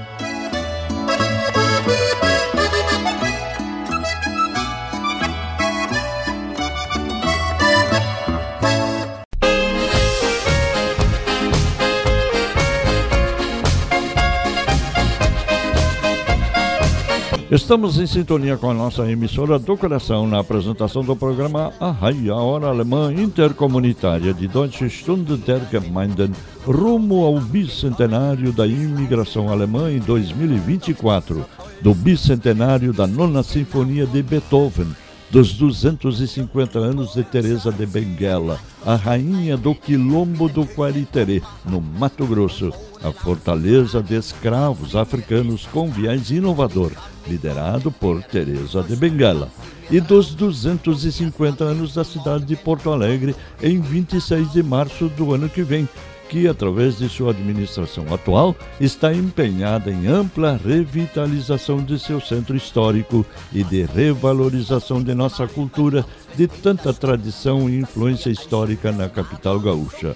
Estamos 17.52 18.00
em 18.00 18.08
sintonia 18.08 18.56
com 18.56 18.70
a 18.70 18.74
nossa 18.74 19.12
emissora 19.12 19.60
do 19.60 19.76
coração 19.76 20.26
na 20.26 20.40
apresentação 20.40 21.04
do 21.04 21.18
programa 21.18 21.74
A 21.82 21.92
Raia 21.92 22.34
Hora 22.34 22.68
Alemã 22.68 23.14
Intercomunitária 23.14 24.34
de 24.34 24.48
Deutsche 24.48 24.90
Stunde 24.90 25.36
der 25.36 25.60
Gemeinden 25.70 26.32
rumo 26.66 27.26
ao 27.26 27.42
bicentenário 27.42 28.54
da 28.54 28.66
imigração 28.66 29.50
alemã 29.50 29.92
em 29.92 30.00
2024, 30.00 31.46
do 31.82 31.94
bicentenário 31.94 32.94
da 32.94 33.06
nona 33.06 33.44
sinfonia 33.44 34.06
de 34.06 34.24
Beethoven, 34.24 34.88
dos 35.30 35.52
250 35.56 36.80
anos 36.80 37.14
de 37.14 37.24
Teresa 37.26 37.70
de 37.70 37.86
Benguela, 37.86 38.62
a 38.86 38.96
rainha 38.96 39.58
do 39.58 39.76
Quilombo 39.76 40.48
do 40.48 40.66
Quariterê, 40.66 41.42
no 41.66 41.82
Mato 41.82 42.26
Grosso, 42.26 42.72
a 43.04 43.12
fortaleza 43.12 44.02
de 44.02 44.16
escravos 44.16 44.96
africanos 44.96 45.66
com 45.66 45.90
viés 45.90 46.32
inovador, 46.32 46.94
liderado 47.28 47.92
por 47.92 48.22
Teresa 48.24 48.84
de 48.84 48.96
Bengala, 48.96 49.50
e 49.90 50.00
dos 50.00 50.34
250 50.34 51.64
anos 51.64 51.94
da 51.94 52.04
cidade 52.04 52.46
de 52.46 52.56
Porto 52.56 52.92
Alegre 52.92 53.36
em 53.62 53.80
26 53.80 54.52
de 54.54 54.64
março 54.64 55.10
do 55.10 55.34
ano 55.34 55.50
que 55.50 55.64
vem, 55.64 55.88
que, 56.32 56.48
através 56.48 56.98
de 56.98 57.10
sua 57.10 57.32
administração 57.32 58.06
atual, 58.14 58.56
está 58.80 59.14
empenhada 59.14 59.92
em 59.92 60.08
ampla 60.08 60.58
revitalização 60.66 61.84
de 61.84 62.00
seu 62.00 62.22
centro 62.22 62.56
histórico 62.56 63.26
e 63.52 63.66
de 63.66 63.84
revalorização 63.84 65.04
de 65.04 65.14
nossa 65.14 65.46
cultura 65.46 66.06
de 66.38 66.48
tanta 66.48 66.94
tradição 66.94 67.70
e 67.70 67.80
influência 67.80 68.30
histórica 68.30 68.94
na 68.94 69.10
capital 69.10 69.60
gaúcha. 69.60 70.16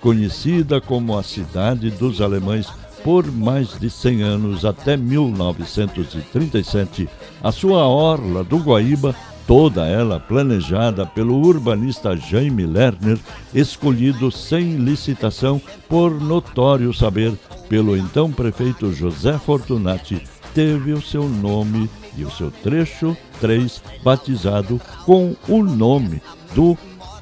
Conhecida 0.00 0.80
como 0.80 1.18
a 1.18 1.22
cidade 1.22 1.90
dos 1.90 2.22
alemães 2.22 2.66
por 3.02 3.30
mais 3.30 3.78
de 3.78 3.90
100 3.90 4.22
anos, 4.22 4.64
até 4.64 4.96
1937, 4.96 7.08
a 7.42 7.52
sua 7.52 7.86
orla 7.86 8.44
do 8.44 8.58
Guaíba, 8.58 9.14
toda 9.46 9.86
ela 9.86 10.20
planejada 10.20 11.04
pelo 11.04 11.40
urbanista 11.40 12.16
Jaime 12.16 12.66
Lerner, 12.66 13.18
escolhido 13.54 14.30
sem 14.30 14.76
licitação 14.76 15.60
por 15.88 16.20
notório 16.20 16.94
saber 16.94 17.32
pelo 17.68 17.96
então 17.96 18.30
prefeito 18.30 18.92
José 18.92 19.38
Fortunati, 19.38 20.22
teve 20.54 20.92
o 20.92 21.02
seu 21.02 21.28
nome 21.28 21.90
e 22.16 22.24
o 22.24 22.30
seu 22.30 22.50
trecho 22.50 23.16
3 23.40 23.82
batizado 24.02 24.80
com 25.04 25.34
o 25.48 25.62
nome 25.62 26.22
do 26.54 26.76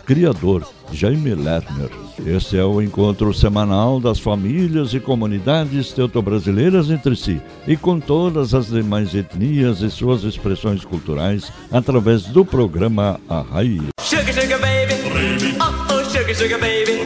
criador, 0.04 0.66
Jaime 0.92 1.34
Lerner. 1.34 1.90
Este 2.26 2.56
é 2.58 2.64
o 2.64 2.82
encontro 2.82 3.32
semanal 3.32 4.00
das 4.00 4.18
famílias 4.18 4.92
e 4.94 5.00
comunidades 5.00 5.92
teuto-brasileiras 5.92 6.90
entre 6.90 7.14
si 7.14 7.40
e 7.66 7.76
com 7.76 8.00
todas 8.00 8.54
as 8.54 8.66
demais 8.66 9.14
etnias 9.14 9.80
e 9.80 9.90
suas 9.90 10.24
expressões 10.24 10.84
culturais 10.84 11.52
através 11.70 12.24
do 12.24 12.44
programa 12.44 13.20
A 13.28 13.40
Raiz. 13.40 13.82
Sugar, 14.00 14.32
sugar 14.32 14.60
baby. 14.60 14.94
Oh, 15.60 15.94
oh, 15.94 16.04
sugar, 16.04 16.34
sugar 16.34 16.58
baby. 16.58 16.98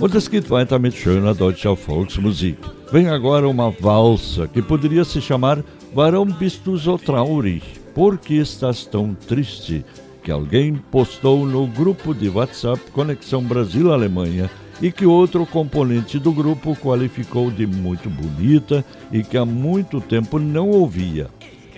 Und 0.00 0.14
es 0.14 0.30
geht 0.30 0.48
weiter 0.48 0.78
mit 0.78 0.94
schöner 0.94 1.34
deutscher 1.34 1.76
Volksmusik. 1.76 2.56
Vem 2.90 3.08
agora 3.08 3.46
uma 3.46 3.70
valsa 3.70 4.48
que 4.48 4.62
poderia 4.62 5.04
se 5.04 5.20
chamar 5.20 5.62
Warum 5.94 6.32
bist 6.32 6.64
du 6.64 6.78
so 6.78 6.96
traurig? 6.96 7.79
Por 7.94 8.18
que 8.18 8.34
estás 8.34 8.86
tão 8.86 9.14
triste? 9.14 9.84
Que 10.22 10.30
alguém 10.30 10.74
postou 10.74 11.46
no 11.46 11.66
grupo 11.66 12.14
de 12.14 12.28
WhatsApp 12.28 12.90
Conexão 12.92 13.42
Brasil-Alemanha 13.42 14.50
e 14.80 14.90
que 14.90 15.06
outro 15.06 15.44
componente 15.44 16.18
do 16.18 16.32
grupo 16.32 16.76
qualificou 16.76 17.50
de 17.50 17.66
muito 17.66 18.08
bonita 18.08 18.84
e 19.12 19.22
que 19.22 19.36
há 19.36 19.44
muito 19.44 20.00
tempo 20.00 20.38
não 20.38 20.70
ouvia. 20.70 21.28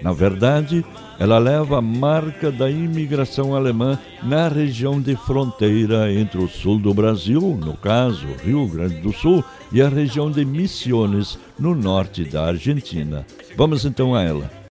Na 0.03 0.13
verdade, 0.13 0.85
ela 1.19 1.39
leva 1.39 1.79
a 1.79 1.83
marca 1.83 2.51
da 2.51 2.69
imigração 2.69 3.55
alemã 3.55 3.99
na 4.23 4.49
região 4.49 5.01
de 5.01 5.15
fronteira 5.15 6.13
entre 6.13 6.43
o 6.43 6.49
sul 6.49 6.79
do 6.79 6.93
Brasil, 6.93 7.41
no 7.41 7.75
caso 7.77 8.27
Rio 8.45 8.67
Grande 8.67 8.97
do 8.97 9.13
Sul, 9.13 9.45
e 9.71 9.81
a 9.81 9.89
região 9.89 10.31
de 10.31 10.45
Misiones, 10.45 11.39
no 11.59 11.75
norte 11.75 12.25
da 12.25 12.47
Argentina. 12.47 13.25
Vamos 13.57 13.85
então 13.85 14.15
a 14.15 14.23
ela. 14.23 14.62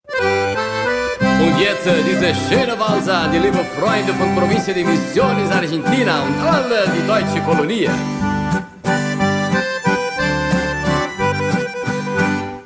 Und 1.42 1.58
jetzt 1.58 1.86
äh, 1.88 2.02
diese 2.08 2.32
schöne 2.46 2.78
Walsa, 2.78 3.26
die 3.26 3.38
liebe 3.38 3.64
Freunde 3.76 4.12
von 4.14 4.32
Provincia 4.36 4.72
de 4.72 4.84
Misiones, 4.84 5.50
Argentina 5.50 6.22
und 6.22 6.38
alle 6.40 6.84
die 6.94 7.04
deutsche 7.04 7.40
Kolonie. 7.44 7.88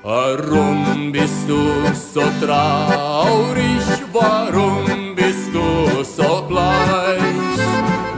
Warum 0.03 1.11
bist 1.11 1.49
du 1.49 1.61
so 2.13 2.23
traurig? 2.45 3.87
Warum 4.13 5.15
bist 5.15 5.49
du 5.55 6.05
so 6.05 6.43
bleich? 6.47 7.59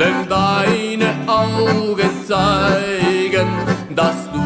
Denn 0.01 0.29
deine 0.29 1.11
Augen 1.29 2.11
zeigen, 2.27 3.49
dass 3.95 4.29
du 4.33 4.43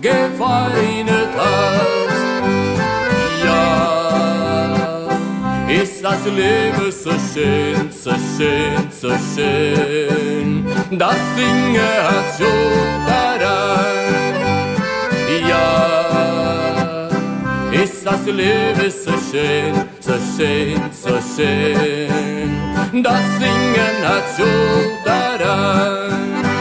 geweinet 0.00 1.30
hast. 1.36 1.95
Ist 5.96 6.04
das 6.04 6.24
Leben 6.26 6.92
so 6.92 7.10
schön, 7.10 7.90
so 7.90 8.10
schön, 8.36 8.90
so 8.90 9.10
schön. 9.34 10.66
Das 10.90 11.16
Singe 11.34 11.88
hat 12.06 12.36
so 12.36 12.52
daran. 13.06 14.34
Ja, 15.48 17.08
ist 17.72 18.04
das 18.04 18.26
Leben 18.26 18.90
so 18.90 19.12
schön, 19.30 19.74
so 20.00 20.14
schön, 20.36 20.80
so 20.92 21.18
schön. 21.34 23.02
Das 23.02 23.22
Singen 23.38 23.98
hat 24.04 24.24
so 24.36 24.44
daran. 25.04 26.55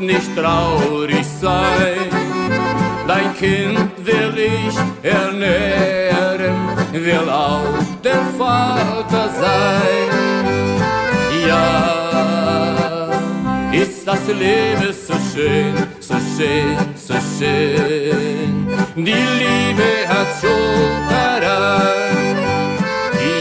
Nicht 0.00 0.36
traurig 0.36 1.26
sein. 1.40 2.10
Dein 3.06 3.34
Kind 3.36 3.90
will 4.04 4.34
ich 4.36 4.76
ernähren, 5.02 6.56
will 6.92 7.28
auch 7.28 7.62
der 8.04 8.22
Vater 8.36 9.30
sein. 9.40 10.08
Ja, 11.46 13.08
ist 13.72 14.06
das 14.06 14.26
Leben 14.28 14.92
so 14.92 15.14
schön, 15.32 15.74
so 16.00 16.14
schön, 16.36 16.76
so 16.94 17.14
schön. 17.38 18.66
Die 18.94 19.24
Liebe 19.40 20.06
hat 20.06 20.28
Schuld 20.40 21.10
daran. 21.10 22.36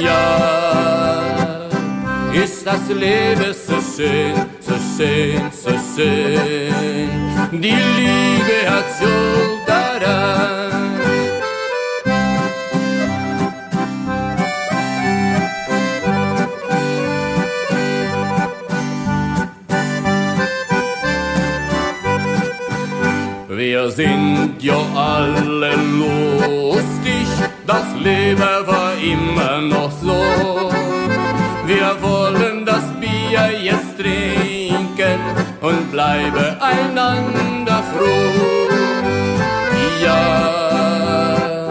Ja, 0.02 1.68
ist 2.34 2.66
das 2.66 2.88
Leben 2.90 3.54
so 3.54 3.76
schön, 3.96 4.36
so 4.98 5.04
schön, 5.04 5.52
so 5.52 5.70
schön. 5.96 6.74
Die 7.52 7.78
Liebe 7.98 8.70
hat 8.70 8.86
Schuld 8.98 9.68
daran. 9.68 10.72
Wir 23.50 23.90
sind 23.92 24.56
ja 24.60 24.80
alle 24.96 25.76
lustig, 25.76 27.28
das 27.66 27.86
Leben 28.02 28.40
war 28.40 28.94
immer 29.02 29.62
noch 29.62 29.92
so. 29.92 30.72
Wir 31.66 31.96
wollen 32.02 32.66
das 32.66 32.84
Bier 33.00 33.52
jetzt 33.62 33.98
trinken 33.98 34.37
und 35.62 35.92
bleiben 35.92 36.58
einander 36.60 37.84
froh. 37.94 38.68
Ja, 40.04 41.70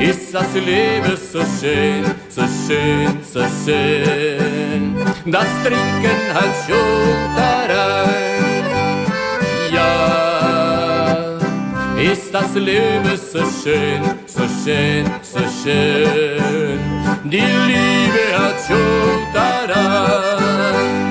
ist 0.00 0.32
das 0.34 0.54
Leben 0.54 1.16
so 1.32 1.40
schön, 1.60 2.04
so 2.28 2.42
schön, 2.66 3.18
so 3.22 3.40
schön. 3.64 4.96
Das 5.26 5.46
Trinken 5.62 6.34
hat 6.34 6.54
schon 6.66 7.34
daran. 7.36 8.10
Ja, 9.72 11.38
ist 12.00 12.32
das 12.32 12.54
Leben 12.54 13.16
so 13.16 13.40
schön, 13.62 14.02
so 14.26 14.44
schön, 14.64 15.04
so 15.22 15.40
schön. 15.62 16.80
Die 17.24 17.38
Liebe 17.38 18.38
hat 18.38 18.56
schon 18.66 19.32
daran. 19.34 21.05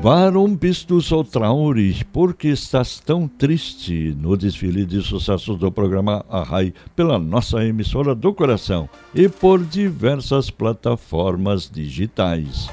Du 0.00 1.02
so 1.02 1.22
traurig? 1.22 2.04
Por 2.06 2.32
que 2.32 2.48
estás 2.48 2.98
tão 3.00 3.28
triste? 3.28 4.16
No 4.18 4.34
desfile 4.34 4.86
de 4.86 5.02
sucessos 5.02 5.58
do 5.58 5.70
programa 5.70 6.24
Arrai 6.30 6.72
pela 6.96 7.18
nossa 7.18 7.62
emissora 7.62 8.14
do 8.14 8.32
coração 8.32 8.88
e 9.14 9.28
por 9.28 9.62
diversas 9.62 10.48
plataformas 10.48 11.70
digitais. 11.70 12.70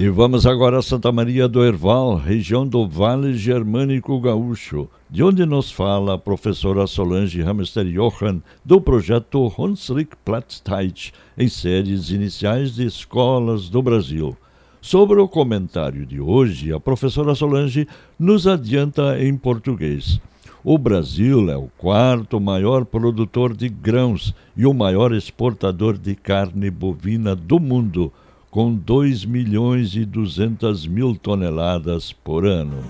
E 0.00 0.08
vamos 0.08 0.46
agora 0.46 0.78
a 0.78 0.82
Santa 0.82 1.10
Maria 1.10 1.48
do 1.48 1.64
Herval, 1.64 2.14
região 2.14 2.64
do 2.64 2.86
Vale 2.86 3.34
Germânico 3.34 4.20
Gaúcho, 4.20 4.88
de 5.10 5.24
onde 5.24 5.44
nos 5.44 5.72
fala 5.72 6.14
a 6.14 6.18
professora 6.18 6.86
Solange 6.86 7.42
Hamster 7.42 7.84
Johann, 7.84 8.40
do 8.64 8.80
projeto 8.80 9.52
Hunsrück 9.58 10.16
Platzteich, 10.24 11.12
em 11.36 11.48
séries 11.48 12.10
iniciais 12.10 12.76
de 12.76 12.86
escolas 12.86 13.68
do 13.68 13.82
Brasil. 13.82 14.36
Sobre 14.80 15.18
o 15.18 15.26
comentário 15.26 16.06
de 16.06 16.20
hoje, 16.20 16.72
a 16.72 16.78
professora 16.78 17.34
Solange 17.34 17.88
nos 18.16 18.46
adianta 18.46 19.20
em 19.20 19.36
português. 19.36 20.20
O 20.62 20.78
Brasil 20.78 21.50
é 21.50 21.56
o 21.56 21.68
quarto 21.76 22.38
maior 22.38 22.84
produtor 22.84 23.52
de 23.52 23.68
grãos 23.68 24.32
e 24.56 24.64
o 24.64 24.72
maior 24.72 25.12
exportador 25.12 25.98
de 25.98 26.14
carne 26.14 26.70
bovina 26.70 27.34
do 27.34 27.58
mundo 27.58 28.12
com 28.50 28.74
2 28.74 29.24
milhões 29.24 29.94
e 29.94 30.04
200 30.04 30.86
mil 30.86 31.14
toneladas 31.14 32.12
por 32.12 32.46
ano. 32.46 32.82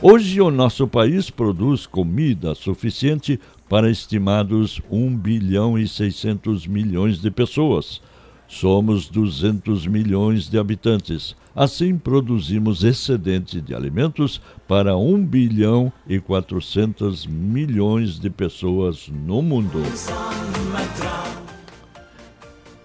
Hoje, 0.00 0.40
o 0.40 0.50
nosso 0.50 0.86
país 0.86 1.30
produz 1.30 1.86
comida 1.86 2.54
suficiente 2.54 3.40
para 3.68 3.90
estimados 3.90 4.80
1 4.90 5.16
bilhão 5.16 5.78
e 5.78 5.88
600 5.88 6.66
milhões 6.66 7.20
de 7.20 7.30
pessoas. 7.30 8.00
Somos 8.46 9.08
200 9.08 9.86
milhões 9.86 10.48
de 10.50 10.58
habitantes. 10.58 11.34
Assim, 11.56 11.96
produzimos 11.96 12.84
excedente 12.84 13.60
de 13.60 13.74
alimentos 13.74 14.42
para 14.68 14.96
1 14.96 15.24
bilhão 15.24 15.90
e 16.06 16.20
400 16.20 17.26
milhões 17.26 18.18
de 18.18 18.28
pessoas 18.28 19.08
no 19.08 19.40
mundo. 19.40 19.80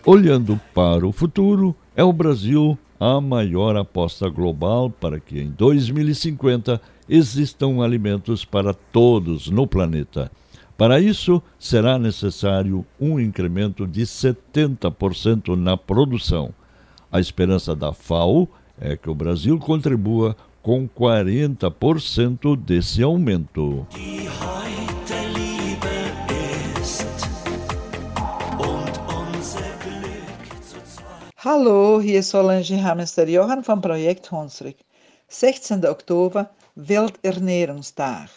Olhando 0.10 0.58
para 0.74 1.06
o 1.06 1.12
futuro, 1.12 1.76
é 1.94 2.02
o 2.02 2.14
Brasil 2.14 2.80
a 2.98 3.20
maior 3.20 3.76
aposta 3.76 4.30
global 4.30 4.90
para 4.90 5.20
que 5.20 5.38
em 5.38 5.50
2050 5.50 6.82
existam 7.10 7.84
alimentos 7.84 8.46
para 8.46 8.74
todos 8.74 9.50
no 9.50 9.68
planeta. 9.68 10.32
Para 10.78 11.02
isso, 11.02 11.44
será 11.60 12.00
necessário 12.00 12.86
um 12.98 13.20
incremento 13.20 13.86
de 13.86 14.04
70% 14.04 15.58
na 15.58 15.76
produção. 15.76 16.54
A 17.12 17.20
esperança 17.20 17.76
da 17.76 17.92
FAO 17.92 18.48
é 18.80 18.96
que 18.96 19.10
o 19.10 19.14
Brasil 19.14 19.60
contribua 19.60 20.38
com 20.64 20.88
40% 20.88 22.56
desse 22.56 23.04
aumento. 23.04 23.86
Hallo, 31.50 32.02
hier 32.02 32.20
ist 32.20 32.32
Solange 32.32 32.84
Hamester 32.84 33.26
Johann 33.26 33.64
vom 33.64 33.80
Projekt 33.80 34.30
Hunsrück. 34.32 34.76
16. 35.30 35.86
Oktober, 35.86 36.50
Welternährungstag. 36.76 38.28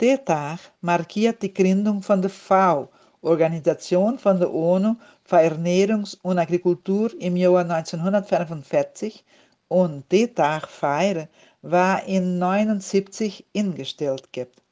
Der 0.00 0.22
Tag 0.22 0.58
markiert 0.82 1.40
die 1.40 1.54
Gründung 1.54 2.02
von 2.02 2.20
der 2.20 2.30
FAO, 2.30 2.90
Organisation 3.22 4.18
von 4.18 4.38
der 4.38 4.52
UNO 4.52 4.96
für 5.24 5.38
Ernährungs- 5.38 6.18
und 6.20 6.38
Agrikultur 6.38 7.10
im 7.18 7.38
Jahr 7.38 7.64
1945 7.64 9.24
und 9.68 10.04
der 10.12 10.34
Tag 10.34 10.68
feiern 10.68 11.28
war 11.62 12.04
in 12.04 12.34
1979 12.42 13.46
eingestellt 13.56 14.30
gibt. 14.32 14.62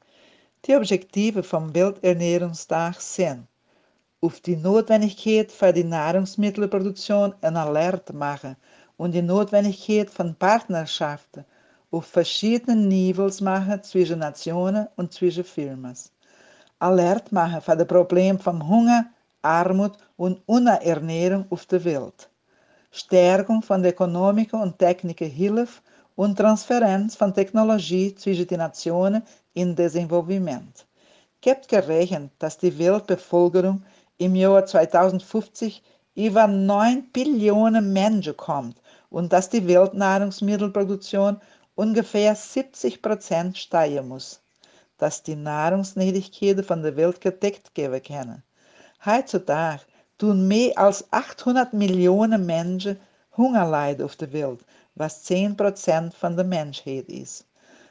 Die 0.66 0.76
Objektive 0.76 1.42
vom 1.42 1.74
Welternährungstag 1.74 3.00
sind 3.00 3.46
auf 4.24 4.40
die 4.40 4.56
Notwendigkeit 4.56 5.52
für 5.52 5.70
die 5.70 5.84
Nahrungsmittelproduktion 5.84 7.34
ein 7.42 7.56
Alert 7.58 8.14
machen 8.14 8.56
und 8.96 9.12
die 9.12 9.20
Notwendigkeit 9.20 10.08
von 10.08 10.34
Partnerschaften 10.34 11.44
auf 11.90 12.06
verschiedenen 12.06 12.88
Niveaus 12.88 13.42
machen 13.42 13.82
zwischen 13.82 14.20
Nationen 14.20 14.88
und 14.96 15.12
zwischen 15.12 15.44
Firmen. 15.44 15.94
Alert 16.78 17.32
machen 17.32 17.60
für 17.60 17.76
das 17.76 17.86
Problem 17.86 18.38
von 18.38 18.66
Hunger, 18.66 19.10
Armut 19.42 19.98
und 20.16 20.40
Unterernährung 20.46 21.44
auf 21.50 21.66
der 21.66 21.84
Welt. 21.84 22.30
Stärkung 22.92 23.60
von 23.60 23.82
der 23.82 23.92
ökonomischen 23.92 24.58
und 24.58 24.78
technischen 24.78 25.28
Hilfe 25.28 25.82
und 26.16 26.38
Transferenz 26.38 27.14
von 27.14 27.34
Technologie 27.34 28.14
zwischen 28.14 28.46
den 28.46 28.58
Nationen 28.58 29.22
in 29.52 29.76
Desenvolvimento. 29.76 30.84
Gibt 31.42 31.68
gerechnet, 31.68 32.30
dass 32.38 32.56
die 32.56 32.78
Weltbevölkerung 32.78 33.82
im 34.18 34.34
Jahr 34.34 34.64
2050 34.64 35.82
über 36.14 36.46
9 36.46 37.10
Billionen 37.12 37.92
Menschen 37.92 38.36
kommt 38.36 38.80
und 39.10 39.32
dass 39.32 39.50
die 39.50 39.66
Weltnahrungsmittelproduktion 39.66 41.40
ungefähr 41.74 42.34
70 42.34 43.02
Prozent 43.02 43.58
steigen 43.58 44.08
muss, 44.08 44.40
dass 44.98 45.22
die 45.22 45.36
Nahrungsnötigkeiten 45.36 46.62
von 46.62 46.82
der 46.82 46.96
Welt 46.96 47.20
gedeckt 47.20 47.76
werden 47.76 48.02
können. 48.02 48.42
Heutzutage 49.04 49.82
tun 50.18 50.46
mehr 50.46 50.78
als 50.78 51.04
800 51.12 51.72
Millionen 51.72 52.46
Menschen 52.46 52.98
Hunger 53.36 53.68
leiden 53.68 54.04
auf 54.04 54.14
der 54.14 54.32
Welt, 54.32 54.60
was 54.94 55.24
10 55.24 55.56
Prozent 55.56 56.14
von 56.14 56.36
der 56.36 56.44
Menschheit 56.44 57.08
ist. 57.08 57.44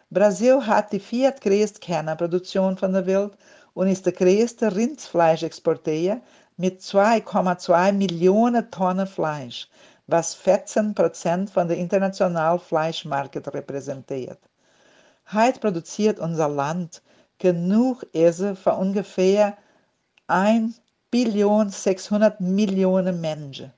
Brasil 0.10 0.66
hat 0.66 0.94
die 0.94 1.00
viertgrößte 1.00 1.80
Kernproduktion 1.80 2.78
von 2.78 2.94
der 2.94 3.06
Welt 3.06 3.34
und 3.74 3.88
ist 3.88 4.06
der 4.06 4.14
größte 4.14 4.76
Rindsfleischexporteur 4.76 6.22
mit 6.58 6.82
2,2 6.82 7.92
Millionen 7.94 8.70
Tonnen 8.70 9.08
Fleisch, 9.08 9.68
was 10.08 10.36
14 10.36 10.94
Prozent 10.94 11.50
von 11.50 11.68
der 11.68 11.78
internationalen 11.78 12.60
Fleischmarkt 12.60 13.54
repräsentiert. 13.54 14.40
Heute 15.32 15.60
produziert 15.60 16.20
unser 16.20 16.50
Land 16.50 17.02
genug 17.40 18.06
Essen 18.14 18.56
für 18.56 18.74
ungefähr 18.74 19.58
ein 20.28 20.76
biljoen 21.10 21.70
600 21.70 22.40
miljoen 22.40 23.20
mensen. 23.22 23.72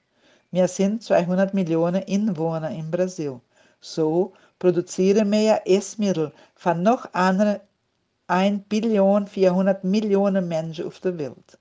Wir 0.52 0.68
sind 0.68 1.04
200 1.04 1.54
Millionen 1.54 2.02
Inwohner 2.04 2.72
im 2.72 2.90
Brasil. 2.92 3.40
So 3.82 4.34
produzieren 4.58 5.32
wir 5.32 5.62
Essmittel 5.66 6.32
von 6.56 6.82
noch 6.82 7.08
andere 7.14 7.62
1 8.28 8.64
Billion 8.68 9.28
400 9.28 9.84
Millionen 9.84 10.48
Menschen 10.48 10.88
auf 10.88 11.00
der 11.00 11.16
Welt. 11.20 11.60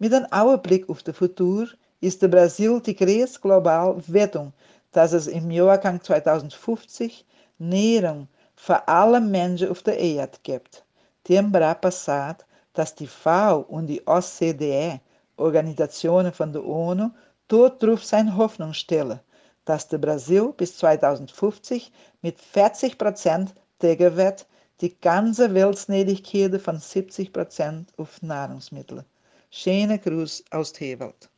Mit 0.00 0.12
einem 0.12 0.26
Augenblick 0.32 0.90
auf 0.90 1.04
das 1.04 1.16
Futur 1.16 1.68
ist 2.00 2.20
der 2.20 2.26
Brasil 2.26 2.80
die 2.80 2.96
größte 2.96 3.38
globale 3.38 4.02
Wettung, 4.08 4.52
dass 4.90 5.12
es 5.12 5.28
im 5.28 5.52
Jahrgang 5.52 6.02
2050 6.02 7.24
Nährung 7.58 8.26
für 8.56 8.88
alle 8.88 9.20
Menschen 9.20 9.68
auf 9.68 9.84
der 9.84 9.96
Erde 9.96 10.36
gibt. 10.42 10.84
Temporada 11.22 11.74
passado, 11.74 12.44
dass 12.72 12.96
die 12.96 13.06
FAO 13.06 13.60
und 13.60 13.86
die 13.86 14.02
OCDE, 14.04 15.00
Organisationen 15.36 16.32
von 16.32 16.52
der 16.52 16.66
ONU, 16.66 17.10
dort 17.46 17.80
drauf 17.80 18.04
seine 18.04 18.36
Hoffnung 18.36 18.72
stellen, 18.72 19.20
dass 19.64 19.86
der 19.86 19.98
Brasil 19.98 20.52
bis 20.56 20.76
2050 20.76 21.92
mit 22.20 22.40
40 22.40 22.98
Prozent 22.98 23.54
wird, 23.78 24.46
die 24.80 24.94
ganze 25.00 25.54
Weltsnelligkeit 25.54 26.60
von 26.60 26.78
70 26.78 27.32
Prozent 27.32 27.92
auf 27.96 28.20
Nahrungsmittel. 28.22 29.04
Schöne 29.50 29.98
Gruß 29.98 30.44
aus 30.50 30.72
Tewald. 30.72 31.28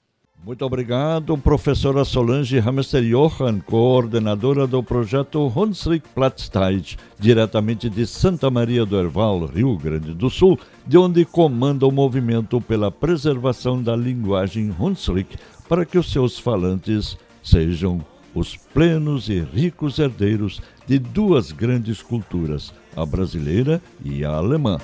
Muito 0.44 0.64
obrigado, 0.64 1.36
professora 1.36 2.04
Solange 2.04 2.60
Hamster 2.60 3.02
Johan, 3.02 3.58
coordenadora 3.60 4.66
do 4.66 4.82
projeto 4.82 5.52
Hunsrück 5.54 6.06
Platzteich, 6.14 6.96
diretamente 7.18 7.90
de 7.90 8.06
Santa 8.06 8.48
Maria 8.48 8.86
do 8.86 8.96
Herval, 8.96 9.46
Rio 9.46 9.76
Grande 9.76 10.14
do 10.14 10.30
Sul, 10.30 10.58
de 10.86 10.96
onde 10.96 11.24
comanda 11.24 11.86
o 11.86 11.90
movimento 11.90 12.60
pela 12.60 12.92
preservação 12.92 13.82
da 13.82 13.96
linguagem 13.96 14.74
Hunsrück 14.78 15.36
para 15.68 15.84
que 15.84 15.98
os 15.98 16.12
seus 16.12 16.38
falantes 16.38 17.18
sejam 17.42 18.04
os 18.32 18.56
plenos 18.56 19.28
e 19.28 19.40
ricos 19.40 19.98
herdeiros 19.98 20.60
de 20.86 20.98
duas 20.98 21.50
grandes 21.50 22.02
culturas, 22.02 22.72
a 22.96 23.04
brasileira 23.04 23.80
e 24.04 24.24
a 24.24 24.30
alemã. 24.30 24.78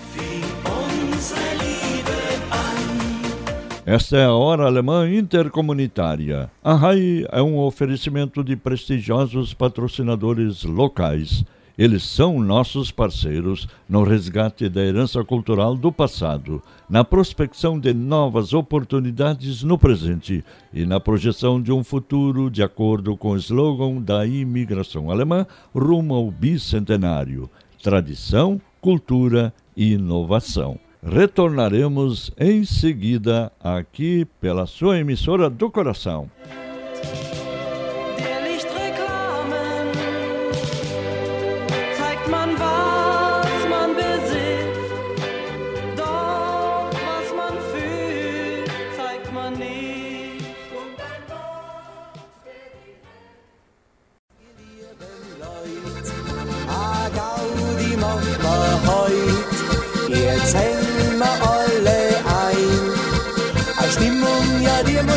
Esta 3.84 4.16
é 4.16 4.24
a 4.24 4.32
Hora 4.32 4.66
Alemã 4.66 5.10
Intercomunitária. 5.10 6.48
A 6.62 6.74
RAI 6.74 7.26
é 7.32 7.42
um 7.42 7.58
oferecimento 7.58 8.44
de 8.44 8.54
prestigiosos 8.54 9.52
patrocinadores 9.54 10.62
locais. 10.62 11.44
Eles 11.76 12.04
são 12.04 12.38
nossos 12.38 12.92
parceiros 12.92 13.66
no 13.88 14.04
resgate 14.04 14.68
da 14.68 14.82
herança 14.82 15.24
cultural 15.24 15.74
do 15.74 15.90
passado, 15.90 16.62
na 16.88 17.02
prospecção 17.02 17.80
de 17.80 17.92
novas 17.92 18.52
oportunidades 18.52 19.62
no 19.62 19.78
presente 19.78 20.44
e 20.72 20.84
na 20.84 21.00
projeção 21.00 21.60
de 21.60 21.72
um 21.72 21.82
futuro 21.82 22.50
de 22.50 22.62
acordo 22.62 23.16
com 23.16 23.30
o 23.30 23.36
slogan 23.36 24.00
da 24.00 24.24
imigração 24.24 25.10
alemã 25.10 25.44
rumo 25.74 26.14
ao 26.14 26.30
bicentenário: 26.30 27.50
tradição, 27.82 28.60
cultura 28.80 29.52
e 29.76 29.92
inovação. 29.92 30.78
Retornaremos 31.02 32.30
em 32.38 32.64
seguida 32.64 33.50
aqui 33.60 34.24
pela 34.40 34.66
sua 34.66 34.98
emissora 34.98 35.50
do 35.50 35.68
coração. 35.68 36.30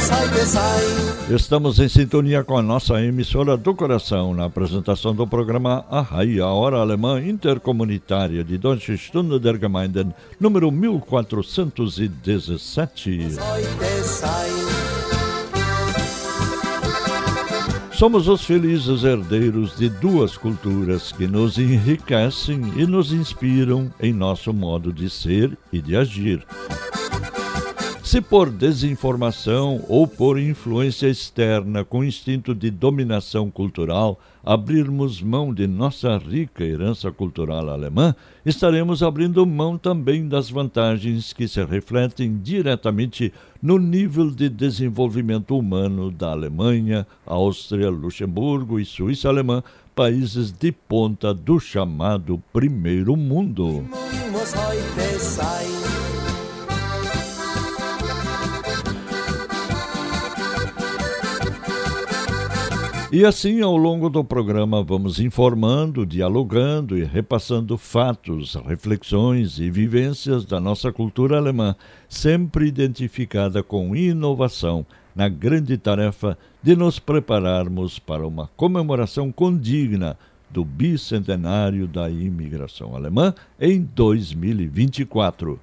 Heute 0.09 0.45
sein. 0.45 0.85
Estamos 1.29 1.79
em 1.79 1.89
sintonia 1.89 2.43
com 2.43 2.57
a 2.57 2.61
nossa 2.61 3.01
emissora 3.01 3.57
do 3.57 3.73
coração 3.73 4.33
na 4.33 4.45
apresentação 4.45 5.15
do 5.15 5.25
programa 5.25 5.85
A 5.89 6.01
RAI, 6.01 6.39
a 6.39 6.47
Hora 6.47 6.77
Alemã 6.77 7.19
Intercomunitária 7.19 8.43
de 8.43 8.57
Deutsche 8.57 8.97
Stunde 8.97 9.39
der 9.39 9.59
Gemeinden, 9.59 10.13
número 10.39 10.71
1417. 10.71 13.37
Heute 13.39 14.03
sein. 14.03 14.65
Somos 17.97 18.27
os 18.27 18.43
felizes 18.43 19.05
herdeiros 19.05 19.77
de 19.77 19.87
duas 19.87 20.35
culturas 20.35 21.13
que 21.13 21.27
nos 21.27 21.57
enriquecem 21.57 22.73
e 22.75 22.85
nos 22.85 23.13
inspiram 23.13 23.89
em 24.01 24.11
nosso 24.11 24.51
modo 24.51 24.91
de 24.91 25.09
ser 25.09 25.57
e 25.71 25.81
de 25.81 25.95
agir. 25.95 26.45
Se 28.05 28.21
por 28.21 28.51
desinformação 28.51 29.83
ou 29.89 30.07
por 30.07 30.39
influência 30.39 31.07
externa 31.07 31.83
com 31.83 32.03
instinto 32.03 32.53
de 32.53 32.69
dominação 32.69 33.49
cultural 33.49 34.19
abrirmos 34.43 35.23
mão 35.23 35.51
de 35.51 35.65
nossa 35.65 36.15
rica 36.15 36.63
herança 36.63 37.11
cultural 37.11 37.67
alemã, 37.67 38.15
estaremos 38.45 39.01
abrindo 39.01 39.43
mão 39.43 39.75
também 39.75 40.27
das 40.27 40.51
vantagens 40.51 41.33
que 41.33 41.47
se 41.47 41.65
refletem 41.65 42.37
diretamente 42.43 43.33
no 43.59 43.79
nível 43.79 44.29
de 44.29 44.49
desenvolvimento 44.49 45.57
humano 45.57 46.11
da 46.11 46.29
Alemanha, 46.29 47.07
Áustria, 47.25 47.89
Luxemburgo 47.89 48.79
e 48.79 48.85
Suíça 48.85 49.29
alemã, 49.29 49.63
países 49.95 50.51
de 50.51 50.71
ponta 50.71 51.33
do 51.33 51.59
chamado 51.59 52.41
Primeiro 52.53 53.17
Mundo. 53.17 53.83
E 63.15 63.23
assim, 63.23 63.61
ao 63.61 63.77
longo 63.77 64.09
do 64.09 64.25
programa, 64.25 64.83
vamos 64.83 65.21
informando, 65.21 66.05
dialogando 66.05 66.97
e 66.97 67.05
repassando 67.05 67.77
fatos, 67.77 68.55
reflexões 68.55 69.57
e 69.57 69.69
vivências 69.69 70.43
da 70.43 70.59
nossa 70.59 70.91
cultura 70.91 71.37
alemã, 71.37 71.77
sempre 72.09 72.67
identificada 72.67 73.63
com 73.63 73.95
inovação, 73.95 74.85
na 75.15 75.29
grande 75.29 75.77
tarefa 75.77 76.37
de 76.61 76.75
nos 76.75 76.99
prepararmos 76.99 77.99
para 77.99 78.27
uma 78.27 78.49
comemoração 78.57 79.31
condigna 79.31 80.17
do 80.49 80.65
bicentenário 80.65 81.87
da 81.87 82.09
imigração 82.09 82.97
alemã 82.97 83.33
em 83.57 83.81
2024. 83.81 85.57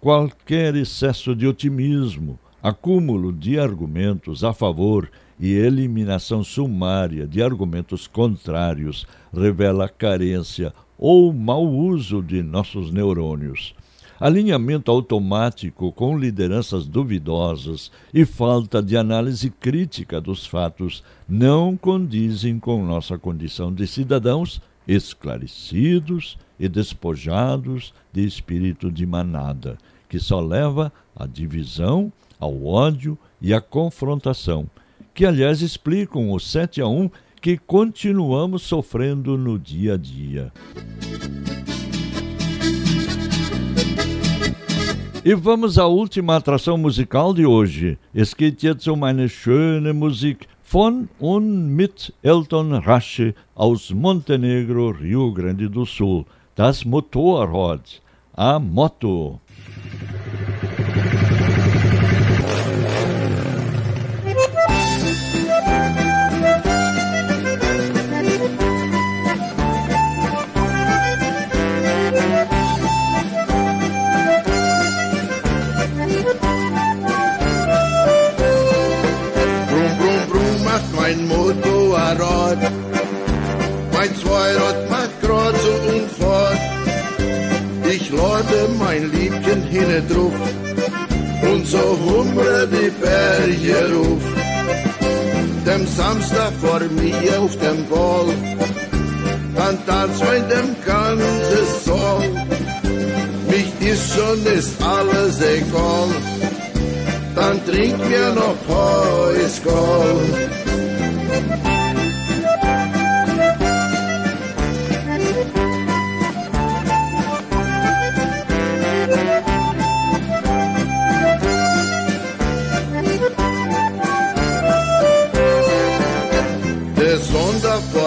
Qualquer 0.00 0.74
excesso 0.74 1.36
de 1.36 1.46
otimismo, 1.46 2.36
acúmulo 2.60 3.32
de 3.32 3.56
argumentos 3.56 4.42
a 4.42 4.52
favor 4.52 5.08
eliminação 5.46 6.42
sumária 6.42 7.26
de 7.26 7.42
argumentos 7.42 8.06
contrários 8.06 9.06
revela 9.32 9.88
carência 9.88 10.72
ou 10.98 11.32
mau 11.32 11.64
uso 11.64 12.20
de 12.22 12.42
nossos 12.42 12.90
neurônios. 12.90 13.74
Alinhamento 14.18 14.90
automático 14.90 15.92
com 15.92 16.18
lideranças 16.18 16.88
duvidosas 16.88 17.92
e 18.12 18.24
falta 18.24 18.82
de 18.82 18.96
análise 18.96 19.48
crítica 19.48 20.20
dos 20.20 20.44
fatos 20.44 21.04
não 21.28 21.76
condizem 21.76 22.58
com 22.58 22.84
nossa 22.84 23.16
condição 23.16 23.72
de 23.72 23.86
cidadãos 23.86 24.60
esclarecidos 24.88 26.36
e 26.58 26.68
despojados 26.68 27.94
de 28.12 28.26
espírito 28.26 28.90
de 28.90 29.06
manada, 29.06 29.78
que 30.08 30.18
só 30.18 30.40
leva 30.40 30.92
à 31.14 31.24
divisão, 31.24 32.12
ao 32.40 32.64
ódio 32.64 33.16
e 33.40 33.54
à 33.54 33.60
confrontação, 33.60 34.68
que 35.18 35.26
aliás 35.26 35.62
explicam 35.62 36.30
o 36.30 36.38
7 36.38 36.80
a 36.80 36.86
1 36.86 37.10
que 37.42 37.58
continuamos 37.58 38.62
sofrendo 38.62 39.36
no 39.36 39.58
dia 39.58 39.94
a 39.94 39.96
dia. 39.96 40.52
E 45.24 45.34
vamos 45.34 45.76
à 45.76 45.88
última 45.88 46.36
atração 46.36 46.78
musical 46.78 47.34
de 47.34 47.44
hoje. 47.44 47.98
Es 48.14 48.32
geht 48.32 48.62
jetzt 48.62 48.86
um 48.86 49.04
eine 49.04 49.28
schöne 49.28 49.92
Musik 49.92 50.46
von 50.62 51.08
und 51.18 51.74
mit 51.74 52.14
Elton 52.22 52.74
Rasche 52.74 53.34
aus 53.56 53.90
Montenegro, 53.90 54.90
Rio 54.90 55.32
Grande 55.32 55.68
do 55.68 55.84
Sul. 55.84 56.26
Das 56.54 56.84
Motorrad, 56.84 57.82
a 58.36 58.60
moto. 58.60 59.40
Mein 88.88 89.12
Liebchen 89.12 89.62
hinne 89.64 90.00
drauf 90.10 90.32
und 91.42 91.66
so 91.66 91.84
humre 92.04 92.66
die 92.74 92.90
Berge 93.02 93.80
ruf. 93.94 94.24
Dem 95.66 95.86
Samstag 95.86 96.52
vor 96.62 96.80
mir 97.00 97.32
auf 97.38 97.54
dem 97.64 97.80
Ball, 97.90 98.28
dann 99.56 99.76
tanzt 99.86 100.24
mein 100.24 100.44
dem 100.54 100.68
ganze 100.86 101.60
Soll. 101.84 102.30
Mich 103.50 103.72
ist 103.92 104.06
schon 104.14 104.40
ist 104.58 104.82
alles 104.82 105.34
egal, 105.56 106.08
dann 107.34 107.56
trink 107.66 107.98
mir 108.08 108.28
noch. 108.40 108.58
Der 108.68 110.57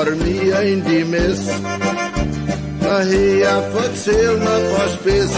Die 0.04 1.04
Mess, 1.04 1.42
daher 2.80 3.62
verzähl 3.72 4.36
mir 4.38 4.62
was 4.74 4.94
Spiss. 4.96 5.32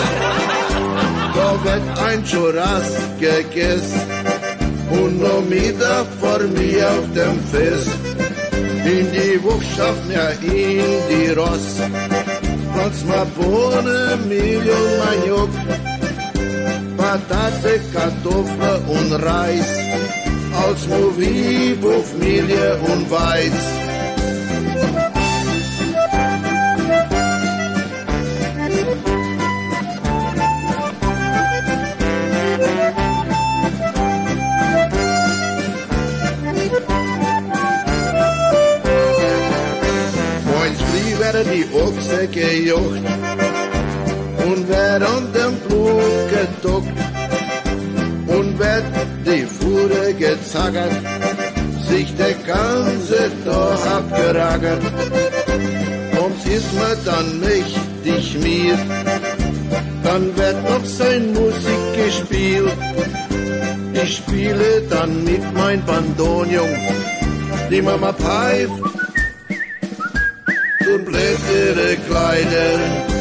Da 1.35 1.63
wird 1.65 1.99
ein 1.99 2.23
Churras 2.23 2.93
gegessen 3.19 4.01
und 4.89 5.21
noch 5.21 5.43
Mittag 5.49 6.05
vor 6.21 6.39
mir 6.39 6.89
auf 6.89 7.07
dem 7.13 7.39
Fest. 7.51 7.91
In 8.85 9.11
die 9.11 9.43
Wuchschaft 9.43 10.05
mir 10.07 10.31
in 10.41 11.01
die 11.09 11.31
Ross, 11.33 11.75
Platz 12.73 13.03
mal 13.03 13.27
Bohne, 13.35 14.17
Mehl 14.29 14.69
und 14.79 14.91
Maniok, 15.01 15.49
Patate, 16.95 17.81
Kartoffel 17.93 18.81
und 18.87 19.11
Reis, 19.23 19.77
als 20.65 20.87
Movie, 20.87 21.75
Buffmilie 21.81 22.77
und 22.77 23.11
Weiz. 23.11 23.82
Werden 41.33 41.51
die 41.51 41.65
Ochse 41.75 42.27
gejocht 42.27 43.01
und 44.45 44.69
wer 44.69 44.95
an 44.95 45.27
dem 45.33 45.55
Blut 45.67 46.29
gedockt 46.29 46.99
und 48.27 48.59
wird 48.59 48.83
die 49.25 49.45
Fuhre 49.45 50.13
gezaggert, 50.13 50.91
sich 51.89 52.15
der 52.17 52.35
ganze 52.45 53.31
Tag 53.45 53.79
abgeragert. 53.97 54.83
Ums 56.21 56.45
ist 56.45 56.71
mir 56.73 56.95
dann 57.03 57.39
mächtig 57.39 58.37
mir, 58.39 58.77
dann 60.03 60.37
wird 60.37 60.63
noch 60.69 60.85
sein 60.85 61.33
Musik 61.33 61.83
gespielt. 61.95 62.77
Ich 63.93 64.17
spiele 64.17 64.83
dann 64.89 65.23
mit 65.23 65.43
mein 65.53 65.83
Bandonium, 65.83 66.69
die 67.71 67.81
Mama 67.81 68.13
pfeift 68.13 68.71
und 68.81 68.92
ihre 71.63 71.97
Kleider. 71.97 73.12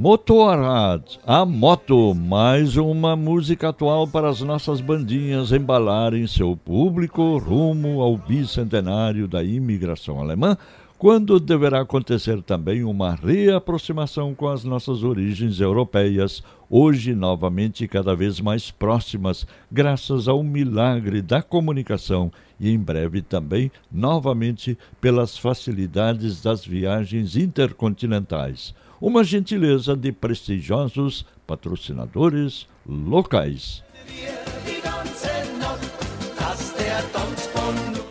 Motorrad, 0.00 1.02
a 1.26 1.44
moto, 1.44 2.14
mais 2.14 2.76
uma 2.76 3.16
música 3.16 3.70
atual 3.70 4.06
para 4.06 4.28
as 4.28 4.40
nossas 4.40 4.80
bandinhas 4.80 5.50
embalarem 5.50 6.24
seu 6.28 6.56
público 6.56 7.36
rumo 7.36 8.00
ao 8.00 8.16
bicentenário 8.16 9.26
da 9.26 9.42
imigração 9.42 10.20
alemã, 10.20 10.56
quando 10.96 11.40
deverá 11.40 11.80
acontecer 11.80 12.40
também 12.44 12.84
uma 12.84 13.16
reaproximação 13.16 14.36
com 14.36 14.46
as 14.46 14.62
nossas 14.62 15.02
origens 15.02 15.58
europeias, 15.58 16.44
hoje 16.70 17.12
novamente 17.12 17.88
cada 17.88 18.14
vez 18.14 18.40
mais 18.40 18.70
próximas, 18.70 19.48
graças 19.68 20.28
ao 20.28 20.44
milagre 20.44 21.20
da 21.20 21.42
comunicação 21.42 22.30
e 22.60 22.70
em 22.70 22.78
breve 22.78 23.20
também 23.20 23.68
novamente 23.90 24.78
pelas 25.00 25.36
facilidades 25.36 26.40
das 26.40 26.64
viagens 26.64 27.34
intercontinentais 27.34 28.72
uma 29.00 29.24
gentileza 29.24 29.96
de 29.96 30.12
prestigiosos 30.12 31.24
patrocinadores 31.46 32.68
locais. 32.86 33.82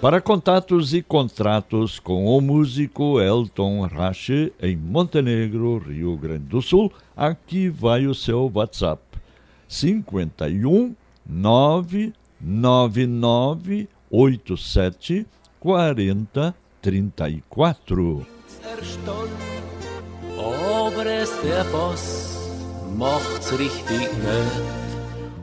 Para 0.01 0.19
contatos 0.21 0.93
e 0.93 1.01
contratos 1.01 1.99
com 1.99 2.25
o 2.25 2.39
músico 2.39 3.19
Elton 3.19 3.81
Rache 3.88 4.53
em 4.61 4.77
Montenegro, 4.77 5.79
Rio 5.79 6.15
Grande 6.15 6.45
do 6.45 6.61
Sul, 6.61 6.93
aqui 7.15 7.67
vai 7.67 8.05
o 8.05 8.13
seu 8.13 8.51
WhatsApp: 8.53 9.01
51 9.67 10.95
999 11.25 13.89
87 14.09 15.25
40 15.59 16.55
34. 16.81 18.25
Der. 24.21 24.45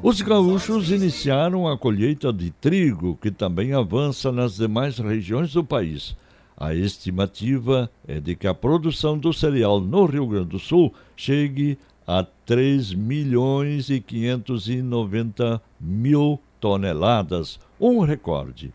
Os 0.01 0.23
gaúchos 0.23 0.93
iniciaram 0.93 1.67
a 1.67 1.77
colheita 1.77 2.33
de 2.33 2.53
trigo, 2.53 3.19
que 3.21 3.33
também 3.33 3.73
avança 3.73 4.31
nas 4.31 4.55
demais 4.55 4.99
regiões 4.99 5.53
do 5.53 5.65
país. 5.65 6.17
A 6.57 6.73
estimativa 6.75 7.91
é 8.07 8.21
de 8.21 8.37
que 8.37 8.47
a 8.47 8.55
produção 8.55 9.19
do 9.19 9.33
cereal 9.33 9.81
no 9.81 10.05
Rio 10.05 10.29
Grande 10.29 10.51
do 10.51 10.61
Sul 10.61 10.95
chegue 11.17 11.77
a 12.07 12.25
3 12.47 12.95
milhões 12.95 13.91
e 13.91 13.99
590 13.99 15.61
mil 15.81 16.39
toneladas, 16.61 17.59
um 17.81 17.99
recorde. 17.99 18.73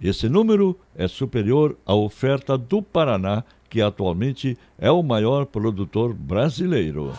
Esse 0.00 0.28
número 0.28 0.76
é 0.96 1.06
superior 1.06 1.76
à 1.86 1.94
oferta 1.94 2.58
do 2.58 2.82
Paraná, 2.82 3.44
que 3.70 3.80
atualmente 3.80 4.58
é 4.76 4.90
o 4.90 5.02
maior 5.02 5.46
produtor 5.46 6.12
brasileiro. 6.12 7.12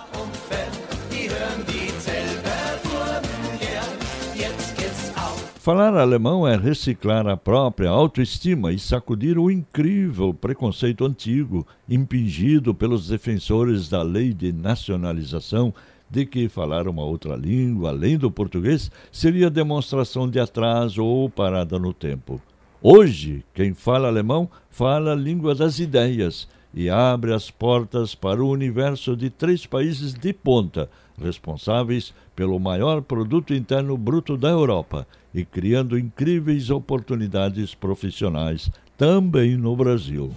Falar 5.61 5.95
alemão 5.95 6.47
é 6.47 6.57
reciclar 6.57 7.27
a 7.27 7.37
própria 7.37 7.89
autoestima 7.89 8.73
e 8.73 8.79
sacudir 8.79 9.37
o 9.37 9.49
incrível 9.49 10.33
preconceito 10.33 11.05
antigo, 11.05 11.65
impingido 11.87 12.73
pelos 12.73 13.07
defensores 13.07 13.87
da 13.87 14.01
lei 14.01 14.33
de 14.33 14.51
nacionalização, 14.51 15.71
de 16.09 16.25
que 16.25 16.49
falar 16.49 16.87
uma 16.87 17.03
outra 17.03 17.35
língua 17.35 17.91
além 17.91 18.17
do 18.17 18.29
português 18.31 18.91
seria 19.11 19.51
demonstração 19.51 20.27
de 20.27 20.39
atraso 20.39 21.05
ou 21.05 21.29
parada 21.29 21.77
no 21.77 21.93
tempo. 21.93 22.41
Hoje, 22.83 23.45
quem 23.53 23.75
fala 23.75 24.07
alemão 24.07 24.49
fala 24.71 25.11
a 25.11 25.15
língua 25.15 25.53
das 25.53 25.77
ideias 25.77 26.47
e 26.73 26.89
abre 26.89 27.31
as 27.31 27.51
portas 27.51 28.15
para 28.15 28.43
o 28.43 28.49
universo 28.49 29.15
de 29.15 29.29
três 29.29 29.67
países 29.67 30.15
de 30.15 30.33
ponta, 30.33 30.89
responsáveis 31.21 32.11
pelo 32.35 32.59
maior 32.59 33.03
produto 33.03 33.53
interno 33.53 33.95
bruto 33.95 34.35
da 34.35 34.49
Europa 34.49 35.05
e 35.31 35.45
criando 35.45 35.95
incríveis 35.95 36.71
oportunidades 36.71 37.75
profissionais 37.75 38.71
também 38.97 39.55
no 39.55 39.75
Brasil. 39.75 40.31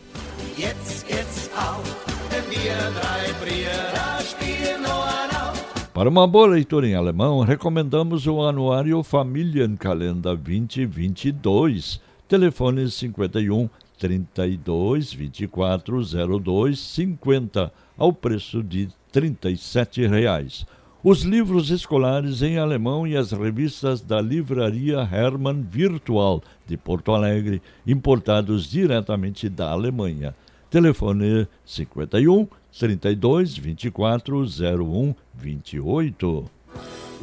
Para 5.94 6.10
uma 6.10 6.26
boa 6.26 6.48
leitura 6.48 6.86
em 6.86 6.94
alemão, 6.94 7.40
recomendamos 7.40 8.26
o 8.26 8.42
anuário 8.42 9.02
Familienkalender 9.02 10.36
2022, 10.36 12.00
telefones 12.34 12.94
51 12.94 13.68
32 13.96 15.12
24 15.12 16.02
02 16.40 16.80
50, 16.80 17.72
ao 17.96 18.12
preço 18.12 18.60
de 18.60 18.88
37 19.12 20.04
reais. 20.08 20.66
os 21.00 21.22
livros 21.22 21.70
escolares 21.70 22.42
em 22.42 22.58
alemão 22.58 23.06
e 23.06 23.16
as 23.16 23.30
revistas 23.30 24.00
da 24.00 24.20
Livraria 24.20 25.08
Hermann 25.12 25.62
Virtual 25.62 26.42
de 26.66 26.76
Porto 26.76 27.12
Alegre, 27.12 27.62
importados 27.86 28.68
diretamente 28.68 29.48
da 29.48 29.70
Alemanha. 29.70 30.34
Telefone 30.68 31.46
51 31.64 32.48
32 32.76 33.56
24 33.56 34.44
01 34.44 35.14
28. 35.36 36.50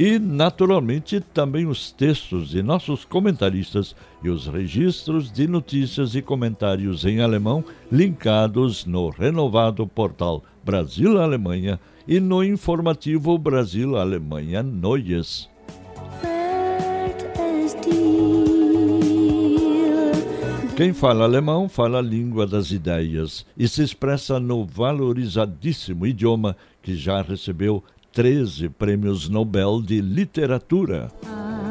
E, 0.01 0.17
naturalmente, 0.17 1.19
também 1.19 1.67
os 1.67 1.91
textos 1.91 2.49
de 2.49 2.63
nossos 2.63 3.05
comentaristas 3.05 3.95
e 4.23 4.31
os 4.31 4.47
registros 4.47 5.31
de 5.31 5.47
notícias 5.47 6.15
e 6.15 6.23
comentários 6.23 7.05
em 7.05 7.21
alemão 7.21 7.63
linkados 7.91 8.83
no 8.83 9.09
renovado 9.09 9.85
portal 9.85 10.43
Brasil-Alemanha 10.65 11.79
e 12.07 12.19
no 12.19 12.43
informativo 12.43 13.37
Brasil-Alemanha 13.37 14.63
Neues. 14.63 15.47
Quem 20.75 20.93
fala 20.93 21.25
alemão 21.25 21.69
fala 21.69 21.99
a 21.99 22.01
língua 22.01 22.47
das 22.47 22.71
ideias 22.71 23.45
e 23.55 23.67
se 23.67 23.83
expressa 23.83 24.39
no 24.39 24.65
valorizadíssimo 24.65 26.07
idioma 26.07 26.57
que 26.81 26.95
já 26.95 27.21
recebeu 27.21 27.83
13 28.13 28.69
prêmios 28.69 29.29
Nobel 29.29 29.81
de 29.81 30.01
Literatura. 30.01 31.09
Was 31.23 31.70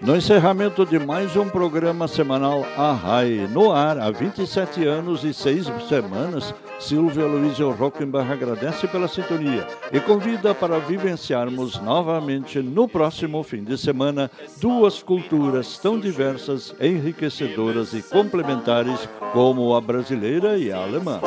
No 0.00 0.14
encerramento 0.14 0.84
de 0.84 0.98
mais 0.98 1.34
um 1.36 1.48
programa 1.48 2.06
semanal 2.06 2.64
Arrai, 2.76 3.48
no 3.50 3.72
ar 3.72 3.98
há 3.98 4.10
27 4.10 4.86
anos 4.86 5.24
e 5.24 5.32
6 5.32 5.66
semanas, 5.88 6.54
Silvio 6.78 7.24
Aloysio 7.24 7.70
Rockenbach 7.70 8.30
agradece 8.30 8.86
pela 8.86 9.08
sintonia 9.08 9.66
e 9.90 9.98
convida 9.98 10.54
para 10.54 10.78
vivenciarmos 10.78 11.80
novamente 11.80 12.60
no 12.60 12.86
próximo 12.86 13.42
fim 13.42 13.64
de 13.64 13.78
semana 13.78 14.30
duas 14.58 15.02
culturas 15.02 15.78
tão 15.78 15.98
diversas, 15.98 16.74
enriquecedoras 16.80 17.94
e 17.94 18.02
complementares 18.02 19.08
como 19.32 19.74
a 19.74 19.80
brasileira 19.80 20.58
e 20.58 20.70
a 20.70 20.78
alemã. 20.78 21.20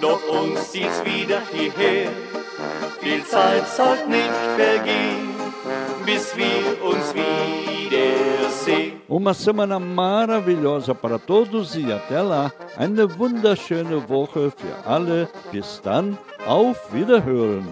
Doch 0.00 0.22
uns 0.30 0.58
zieht's 0.72 1.04
wieder 1.04 1.42
hierher. 1.52 2.39
Viel 3.00 3.24
Zeit 3.24 3.66
soll 3.66 3.96
nicht 4.08 4.40
vergehen, 4.56 5.30
bis 6.04 6.36
wir 6.36 6.82
uns 6.84 7.14
wiedersehen. 7.14 9.00
Uma 9.08 9.32
semana 9.34 9.80
maravilhosa 9.80 10.94
para 10.94 11.18
todos 11.18 11.74
e 11.74 11.90
até 11.92 12.20
lá. 12.20 12.52
Eine 12.76 13.18
wunderschöne 13.18 14.08
Woche 14.08 14.52
für 14.56 14.88
alle. 14.88 15.28
Bis 15.50 15.80
dann, 15.82 16.18
auf 16.46 16.92
Wiederhören. 16.92 17.66